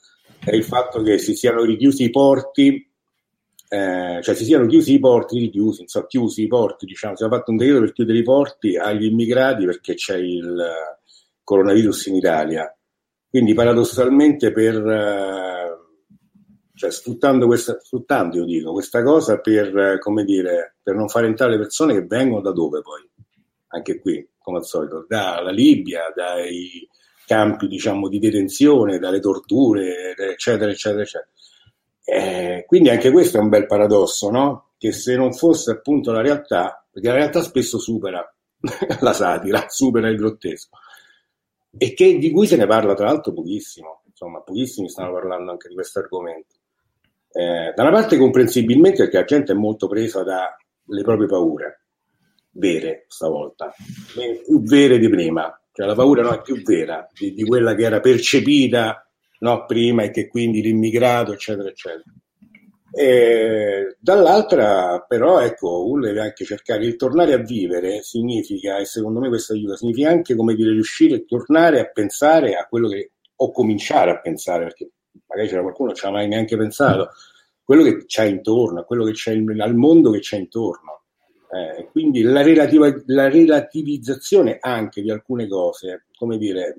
è 0.44 0.54
il 0.54 0.64
fatto 0.64 1.02
che 1.02 1.18
si 1.18 1.34
siano 1.34 1.62
richiusi 1.64 2.04
i 2.04 2.10
porti, 2.10 2.88
eh, 3.68 4.20
cioè 4.22 4.34
si 4.34 4.44
siano 4.44 4.66
chiusi 4.66 4.94
i 4.94 4.98
porti, 4.98 5.38
richiusi, 5.38 5.82
insomma, 5.82 6.06
chiusi 6.06 6.42
i 6.42 6.46
porti, 6.48 6.86
diciamo, 6.86 7.16
si 7.16 7.24
è 7.24 7.28
fatto 7.28 7.50
un 7.50 7.56
decreto 7.56 7.80
per 7.80 7.92
chiudere 7.92 8.18
i 8.18 8.22
porti 8.22 8.76
agli 8.76 9.04
immigrati 9.04 9.64
perché 9.64 9.94
c'è 9.94 10.16
il 10.16 10.62
coronavirus 11.44 12.06
in 12.06 12.16
Italia. 12.16 12.74
Quindi 13.28 13.54
paradossalmente 13.54 14.50
per, 14.50 14.74
eh, 14.84 15.60
cioè 16.74 16.90
sfruttando 16.90 17.46
questa, 17.46 17.78
sfruttando 17.80 18.38
io 18.38 18.44
dico, 18.44 18.72
questa 18.72 19.02
cosa 19.02 19.38
per, 19.38 19.76
eh, 19.76 19.98
come 19.98 20.24
dire, 20.24 20.76
per 20.82 20.96
non 20.96 21.08
far 21.08 21.24
entrare 21.24 21.52
le 21.52 21.58
persone 21.58 21.94
che 21.94 22.06
vengono 22.06 22.40
da 22.40 22.52
dove 22.52 22.80
poi? 22.80 23.08
Anche 23.68 24.00
qui, 24.00 24.26
come 24.42 24.58
al 24.58 24.64
solito, 24.64 25.04
dalla 25.08 25.50
Libia, 25.50 26.12
dai 26.14 26.88
campi 27.26 27.68
diciamo, 27.68 28.08
di 28.08 28.18
detenzione, 28.18 28.98
dalle 28.98 29.20
torture, 29.20 30.16
eccetera, 30.16 30.70
eccetera, 30.70 31.02
eccetera. 31.02 31.30
Eh, 32.04 32.64
quindi 32.66 32.88
anche 32.88 33.12
questo 33.12 33.36
è 33.36 33.40
un 33.40 33.48
bel 33.48 33.66
paradosso, 33.66 34.30
no? 34.30 34.70
Che 34.76 34.90
se 34.90 35.14
non 35.14 35.32
fosse 35.32 35.70
appunto 35.70 36.10
la 36.10 36.22
realtà, 36.22 36.84
perché 36.90 37.08
la 37.08 37.14
realtà 37.14 37.42
spesso 37.42 37.78
supera 37.78 38.28
la 39.00 39.12
satira, 39.12 39.66
supera 39.68 40.08
il 40.08 40.16
grottesco, 40.16 40.76
e 41.78 41.94
che, 41.94 42.18
di 42.18 42.32
cui 42.32 42.48
se 42.48 42.56
ne 42.56 42.66
parla 42.66 42.94
tra 42.94 43.06
l'altro 43.06 43.32
pochissimo, 43.32 44.02
insomma, 44.06 44.40
pochissimi 44.40 44.88
stanno 44.88 45.12
parlando 45.12 45.52
anche 45.52 45.68
di 45.68 45.74
questo 45.74 46.00
argomento. 46.00 46.56
Eh, 47.32 47.72
da 47.76 47.82
una 47.82 47.92
parte 47.92 48.16
comprensibilmente 48.16 49.04
perché 49.04 49.18
la 49.18 49.24
gente 49.24 49.52
è 49.52 49.54
molto 49.54 49.86
presa 49.86 50.24
dalle 50.24 51.02
proprie 51.04 51.28
paure, 51.28 51.79
vere 52.52 53.04
stavolta, 53.08 53.72
più 54.44 54.62
vere 54.62 54.98
di 54.98 55.08
prima, 55.08 55.60
cioè 55.72 55.86
la 55.86 55.94
paura 55.94 56.22
no, 56.22 56.32
è 56.32 56.42
più 56.42 56.62
vera 56.62 57.08
di, 57.12 57.32
di 57.32 57.44
quella 57.44 57.74
che 57.74 57.84
era 57.84 58.00
percepita 58.00 59.06
no, 59.40 59.64
prima 59.66 60.02
e 60.02 60.10
che 60.10 60.28
quindi 60.28 60.60
l'immigrato, 60.62 61.32
eccetera, 61.32 61.68
eccetera. 61.68 62.04
E, 62.92 63.96
dall'altra, 64.00 65.04
però, 65.06 65.40
ecco, 65.40 65.86
uno 65.88 66.02
deve 66.02 66.20
anche 66.20 66.44
cercare 66.44 66.84
di 66.84 66.96
tornare 66.96 67.34
a 67.34 67.38
vivere, 67.38 68.02
significa, 68.02 68.78
e 68.78 68.84
secondo 68.84 69.20
me 69.20 69.28
questo 69.28 69.52
aiuta, 69.52 69.76
significa 69.76 70.10
anche 70.10 70.34
come 70.34 70.54
dire 70.54 70.72
riuscire 70.72 71.16
a 71.16 71.22
tornare 71.26 71.80
a 71.80 71.84
pensare 71.86 72.56
a 72.56 72.66
quello 72.66 72.88
che, 72.88 73.12
o 73.36 73.52
cominciare 73.52 74.10
a 74.10 74.20
pensare, 74.20 74.64
perché 74.64 74.90
magari 75.26 75.48
c'era 75.48 75.62
qualcuno 75.62 75.92
che 75.92 76.00
non 76.00 76.02
ci 76.02 76.06
ha 76.06 76.18
mai 76.18 76.28
neanche 76.28 76.56
pensato, 76.56 77.10
quello 77.62 77.84
che 77.84 78.04
c'è 78.04 78.24
intorno, 78.24 78.82
quello 78.84 79.04
che 79.04 79.12
c'è 79.12 79.32
al 79.32 79.74
mondo 79.76 80.10
che 80.10 80.18
c'è 80.18 80.36
intorno 80.36 80.99
eh, 81.52 81.88
quindi 81.90 82.22
la, 82.22 82.42
relativa, 82.42 82.94
la, 83.06 83.28
relativizzazione 83.28 84.58
anche 84.60 85.02
di 85.02 85.10
alcune 85.10 85.48
cose, 85.48 86.06
come 86.16 86.38
dire, 86.38 86.76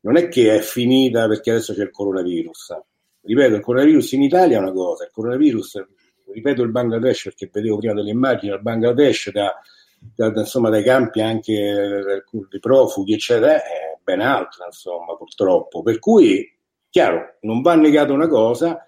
non 0.00 0.16
è 0.16 0.28
che 0.28 0.56
è 0.56 0.60
finita 0.60 1.28
perché 1.28 1.50
adesso 1.50 1.74
c'è 1.74 1.82
il 1.82 1.90
coronavirus. 1.90 2.74
Ripeto, 3.20 3.54
il 3.56 3.60
coronavirus 3.60 4.12
in 4.12 4.22
Italia 4.22 4.56
è 4.56 4.60
una 4.60 4.72
cosa, 4.72 5.04
il 5.04 5.10
coronavirus, 5.12 5.84
ripeto 6.32 6.62
il 6.62 6.70
Bangladesh 6.70 7.24
perché 7.24 7.50
vedevo 7.52 7.76
prima 7.76 7.92
delle 7.92 8.10
immagini, 8.10 8.54
il 8.54 8.62
Bangladesh 8.62 9.30
da, 9.30 9.52
da, 9.98 10.32
insomma, 10.34 10.70
dai 10.70 10.82
campi 10.82 11.20
anche 11.20 12.24
di 12.48 12.58
profughi, 12.58 13.12
eccetera, 13.12 13.56
è 13.56 13.98
ben 14.02 14.20
altro, 14.20 14.64
insomma, 14.64 15.16
purtroppo. 15.16 15.82
Per 15.82 15.98
cui, 15.98 16.50
chiaro, 16.88 17.36
non 17.40 17.60
va 17.60 17.74
negata 17.74 18.12
una 18.12 18.28
cosa, 18.28 18.85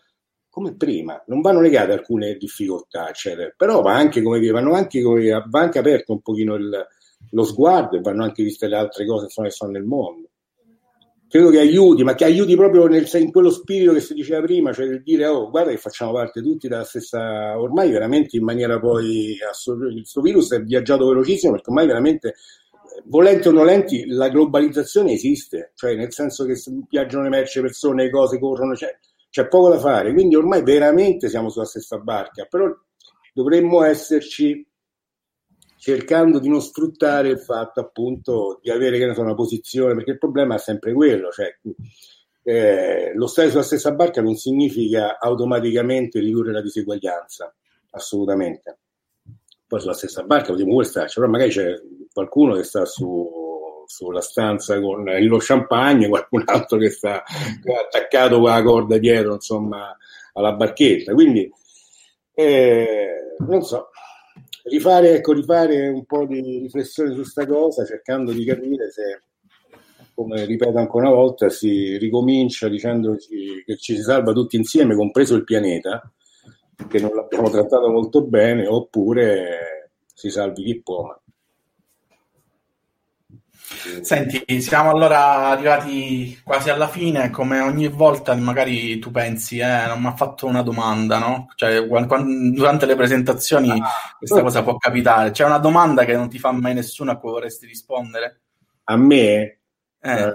come 0.59 0.75
prima, 0.75 1.23
non 1.29 1.41
vanno 1.41 1.61
negate 1.61 1.93
alcune 1.93 2.37
difficoltà, 2.37 3.09
eccetera, 3.09 3.53
però 3.57 3.81
va 3.81 3.95
anche, 3.95 4.23
come 4.23 4.41
dire, 4.41 4.53
vanno 4.53 4.75
anche, 4.75 5.01
come, 5.03 5.45
va 5.49 5.61
anche 5.61 5.79
aperto 5.79 6.13
un 6.13 6.21
pochino 6.21 6.57
il, 6.57 6.87
lo 7.31 7.45
sguardo 7.45 7.97
e 7.97 8.01
vanno 8.01 8.25
anche 8.25 8.43
viste 8.43 8.67
le 8.67 8.77
altre 8.77 9.07
cose 9.07 9.27
che 9.27 9.51
sono 9.51 9.71
nel 9.71 9.85
mondo. 9.85 10.27
Credo 11.29 11.51
che 11.51 11.59
aiuti, 11.59 12.03
ma 12.03 12.15
che 12.15 12.25
aiuti 12.25 12.57
proprio 12.57 12.87
nel, 12.87 13.07
in 13.13 13.31
quello 13.31 13.51
spirito 13.51 13.93
che 13.93 14.01
si 14.01 14.15
diceva 14.15 14.41
prima, 14.41 14.73
cioè 14.73 14.87
del 14.87 15.03
dire, 15.03 15.27
oh, 15.27 15.49
guarda 15.51 15.71
che 15.71 15.77
facciamo 15.77 16.13
parte 16.13 16.43
tutti 16.43 16.69
della 16.69 16.85
stessa, 16.85 17.61
ormai 17.61 17.91
veramente 17.91 18.37
in 18.37 18.45
maniera 18.45 18.81
poi 18.81 19.37
assoluta, 19.49 19.93
questo 19.93 20.23
virus 20.23 20.53
è 20.53 20.63
viaggiato 20.63 21.07
velocissimo 21.07 21.53
perché 21.53 21.69
ormai 21.69 21.87
veramente 21.87 22.35
volenti 23.05 23.47
o 23.47 23.53
nolenti, 23.53 24.07
la 24.07 24.29
globalizzazione 24.29 25.13
esiste, 25.13 25.73
cioè 25.75 25.95
nel 25.95 26.13
senso 26.13 26.45
che 26.45 26.55
viaggiano 26.89 27.25
le 27.25 27.29
merci, 27.29 27.61
persone, 27.61 28.11
cose 28.11 28.39
corrono, 28.39 28.75
cioè, 28.75 28.97
c'è 29.31 29.49
poco 29.49 29.71
da 29.71 29.79
fare, 29.79 30.13
quindi 30.13 30.35
ormai 30.35 30.63
veramente 30.63 31.29
siamo 31.29 31.51
sulla 31.51 31.65
stessa 31.65 31.99
barca, 31.99 32.47
però 32.47 32.67
dovremmo 33.33 33.83
esserci 33.83 34.67
cercando 35.79 36.39
di 36.39 36.49
non 36.49 36.61
sfruttare 36.61 37.29
il 37.29 37.39
fatto 37.39 37.81
appunto 37.81 38.59
di 38.63 38.71
avere 38.71 39.15
so, 39.15 39.21
una 39.21 39.35
posizione, 39.35 39.95
perché 39.95 40.13
il 40.13 40.19
problema 40.19 40.57
è 40.57 40.59
sempre 40.59 40.93
quello, 40.93 41.31
cioè 41.31 41.57
eh, 42.43 43.13
lo 43.15 43.27
stare 43.27 43.51
sulla 43.51 43.63
stessa 43.63 43.93
barca 43.93 44.23
non 44.23 44.35
significa 44.35 45.19
automaticamente 45.19 46.19
ridurre 46.19 46.53
la 46.53 46.63
diseguaglianza, 46.63 47.55
assolutamente. 47.91 48.79
Poi 49.67 49.81
sulla 49.81 49.93
stessa 49.93 50.23
barca 50.23 50.49
potremmo 50.49 50.73
pure 50.73 50.85
starci, 50.87 51.21
però 51.21 51.31
magari 51.31 51.51
c'è 51.51 51.75
qualcuno 52.13 52.55
che 52.55 52.63
sta 52.65 52.87
su 52.87 53.48
sulla 53.89 54.21
stanza 54.21 54.79
con 54.81 55.03
lo 55.05 55.39
champagne, 55.41 56.09
qualcun 56.11 56.43
altro 56.45 56.77
che 56.77 56.91
sta 56.91 57.25
attaccato 57.25 58.39
con 58.39 58.51
la 58.51 58.63
corda 58.63 58.99
dietro, 58.99 59.35
insomma, 59.35 59.97
alla 60.35 60.53
barchetta. 60.53 61.15
Quindi, 61.15 61.51
eh, 62.35 63.35
non 63.39 63.63
so, 63.63 63.89
rifare, 64.65 65.17
ecco, 65.17 65.33
rifare 65.33 65.89
un 65.89 66.05
po' 66.05 66.27
di 66.27 66.41
riflessione 66.41 67.11
su 67.11 67.17
questa 67.17 67.47
cosa, 67.47 67.87
cercando 67.87 68.33
di 68.33 68.45
capire 68.45 68.91
se, 68.91 69.23
come 70.15 70.45
ripeto 70.45 70.77
ancora 70.77 71.09
una 71.09 71.17
volta, 71.17 71.49
si 71.49 71.97
ricomincia 71.97 72.69
dicendo 72.69 73.17
che 73.17 73.77
ci 73.79 73.97
si 73.97 74.03
salva 74.03 74.33
tutti 74.33 74.57
insieme, 74.57 74.95
compreso 74.95 75.35
il 75.35 75.45
pianeta, 75.45 76.13
che 76.89 77.01
non 77.01 77.15
l'abbiamo 77.15 77.49
trattato 77.51 77.89
molto 77.89 78.23
bene, 78.23 78.67
oppure 78.67 79.93
si 80.13 80.29
salvi 80.29 80.63
chi 80.63 80.83
può. 80.83 81.19
Senti, 84.01 84.61
siamo 84.61 84.91
allora 84.91 85.49
arrivati 85.49 86.41
quasi 86.43 86.71
alla 86.71 86.89
fine, 86.89 87.31
come 87.31 87.61
ogni 87.61 87.89
volta 87.89 88.35
magari 88.35 88.99
tu 88.99 89.11
pensi, 89.11 89.59
eh, 89.59 89.87
non 89.87 90.01
mi 90.01 90.07
ha 90.07 90.17
fatto 90.17 90.47
una 90.47 90.63
domanda, 90.63 91.19
no? 91.19 91.49
Cioè, 91.55 91.87
quando, 91.87 92.25
durante 92.55 92.87
le 92.87 92.97
presentazioni 92.97 93.71
ah, 93.71 93.89
questa 94.17 94.41
cosa 94.41 94.63
può 94.63 94.77
capitare. 94.77 95.33
C'è 95.33 95.45
una 95.45 95.59
domanda 95.59 96.05
che 96.05 96.15
non 96.15 96.29
ti 96.29 96.39
fa 96.39 96.51
mai 96.53 96.75
nessuno 96.75 97.11
a 97.11 97.19
cui 97.19 97.31
vorresti 97.31 97.67
rispondere? 97.67 98.41
A 98.85 98.97
me? 98.97 99.61
Eh. 100.01 100.23
Eh, 100.23 100.35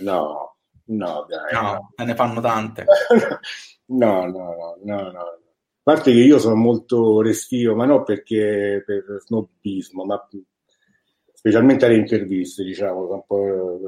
no, 0.00 0.50
No, 0.90 1.24
dai. 1.28 1.52
No, 1.52 1.92
no. 1.96 2.04
ne 2.04 2.14
fanno 2.14 2.40
tante. 2.40 2.84
no, 3.86 4.26
no, 4.26 4.30
no, 4.32 4.78
no, 4.82 5.10
no. 5.10 5.20
A 5.20 5.82
parte 5.82 6.12
che 6.12 6.18
io 6.18 6.38
sono 6.38 6.56
molto 6.56 7.20
restio, 7.22 7.74
ma 7.74 7.84
non 7.84 8.04
perché 8.04 8.82
per 8.84 9.04
snobismo, 9.24 10.04
ma 10.04 10.26
specialmente 11.40 11.86
alle 11.86 11.96
interviste, 11.96 12.62
diciamo, 12.62 13.24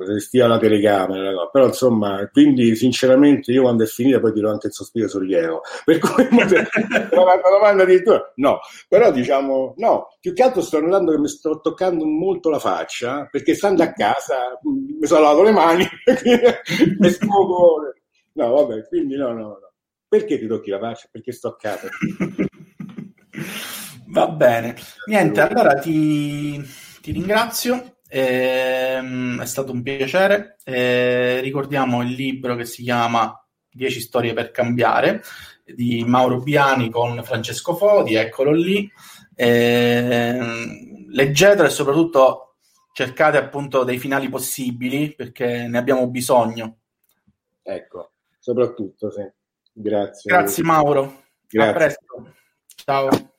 restio 0.06 0.46
alla 0.46 0.56
telecamera, 0.56 1.32
no? 1.32 1.50
però 1.52 1.66
insomma, 1.66 2.26
quindi 2.32 2.74
sinceramente 2.74 3.52
io 3.52 3.60
quando 3.60 3.84
è 3.84 3.86
finita 3.86 4.20
poi 4.20 4.32
dirò 4.32 4.50
anche 4.50 4.68
il 4.68 4.72
sospiro 4.72 5.06
sollievo, 5.06 5.60
per 5.84 5.98
cui 5.98 6.26
la 6.30 6.46
domanda 7.12 7.82
addirittura 7.82 8.32
no, 8.36 8.60
però 8.88 9.12
diciamo 9.12 9.74
no, 9.76 10.16
più 10.18 10.32
che 10.32 10.42
altro 10.42 10.62
sto 10.62 10.80
notando 10.80 11.12
che 11.12 11.18
mi 11.18 11.28
sto 11.28 11.60
toccando 11.60 12.06
molto 12.06 12.48
la 12.48 12.58
faccia, 12.58 13.28
perché 13.30 13.54
stando 13.54 13.82
a 13.82 13.92
casa 13.92 14.58
mi 14.62 15.06
sono 15.06 15.20
lavato 15.20 15.42
le 15.42 15.52
mani 15.52 15.86
e 16.08 17.10
sfogo, 17.10 17.92
no 18.32 18.50
vabbè, 18.50 18.88
quindi 18.88 19.14
no, 19.14 19.28
no, 19.32 19.40
no. 19.40 19.72
Perché 20.08 20.38
ti 20.38 20.46
tocchi 20.46 20.70
la 20.70 20.78
faccia? 20.78 21.06
Perché 21.10 21.32
sto 21.32 21.48
a 21.48 21.56
casa. 21.56 21.88
Va 24.08 24.28
bene. 24.28 24.76
Niente, 25.06 25.40
allora 25.40 25.72
ti, 25.74 26.62
ti 27.02 27.10
ringrazio. 27.10 27.96
Ehm, 28.08 29.40
è 29.42 29.46
stato 29.46 29.72
un 29.72 29.82
piacere. 29.82 30.56
Eh, 30.64 31.40
ricordiamo 31.40 32.02
il 32.02 32.12
libro 32.12 32.54
che 32.54 32.64
si 32.64 32.82
chiama 32.82 33.44
10 33.70 34.00
storie 34.00 34.32
per 34.32 34.50
cambiare 34.50 35.22
di 35.64 36.04
Mauro 36.06 36.40
Biani 36.40 36.90
con 36.90 37.22
Francesco 37.24 37.74
Fodi, 37.74 38.14
eccolo 38.14 38.52
lì. 38.52 38.90
Eh, 39.34 40.38
leggetelo 41.10 41.66
e 41.66 41.70
soprattutto 41.70 42.54
cercate 42.92 43.38
appunto 43.38 43.84
dei 43.84 43.98
finali 43.98 44.28
possibili 44.28 45.14
perché 45.14 45.66
ne 45.66 45.78
abbiamo 45.78 46.08
bisogno. 46.08 46.76
Ecco, 47.62 48.12
soprattutto 48.38 49.10
sì. 49.10 49.28
Grazie. 49.72 50.30
Grazie 50.30 50.62
Mauro. 50.62 51.22
Grazie. 51.48 51.70
A 51.70 51.74
presto. 51.74 52.34
Ciao. 52.84 53.31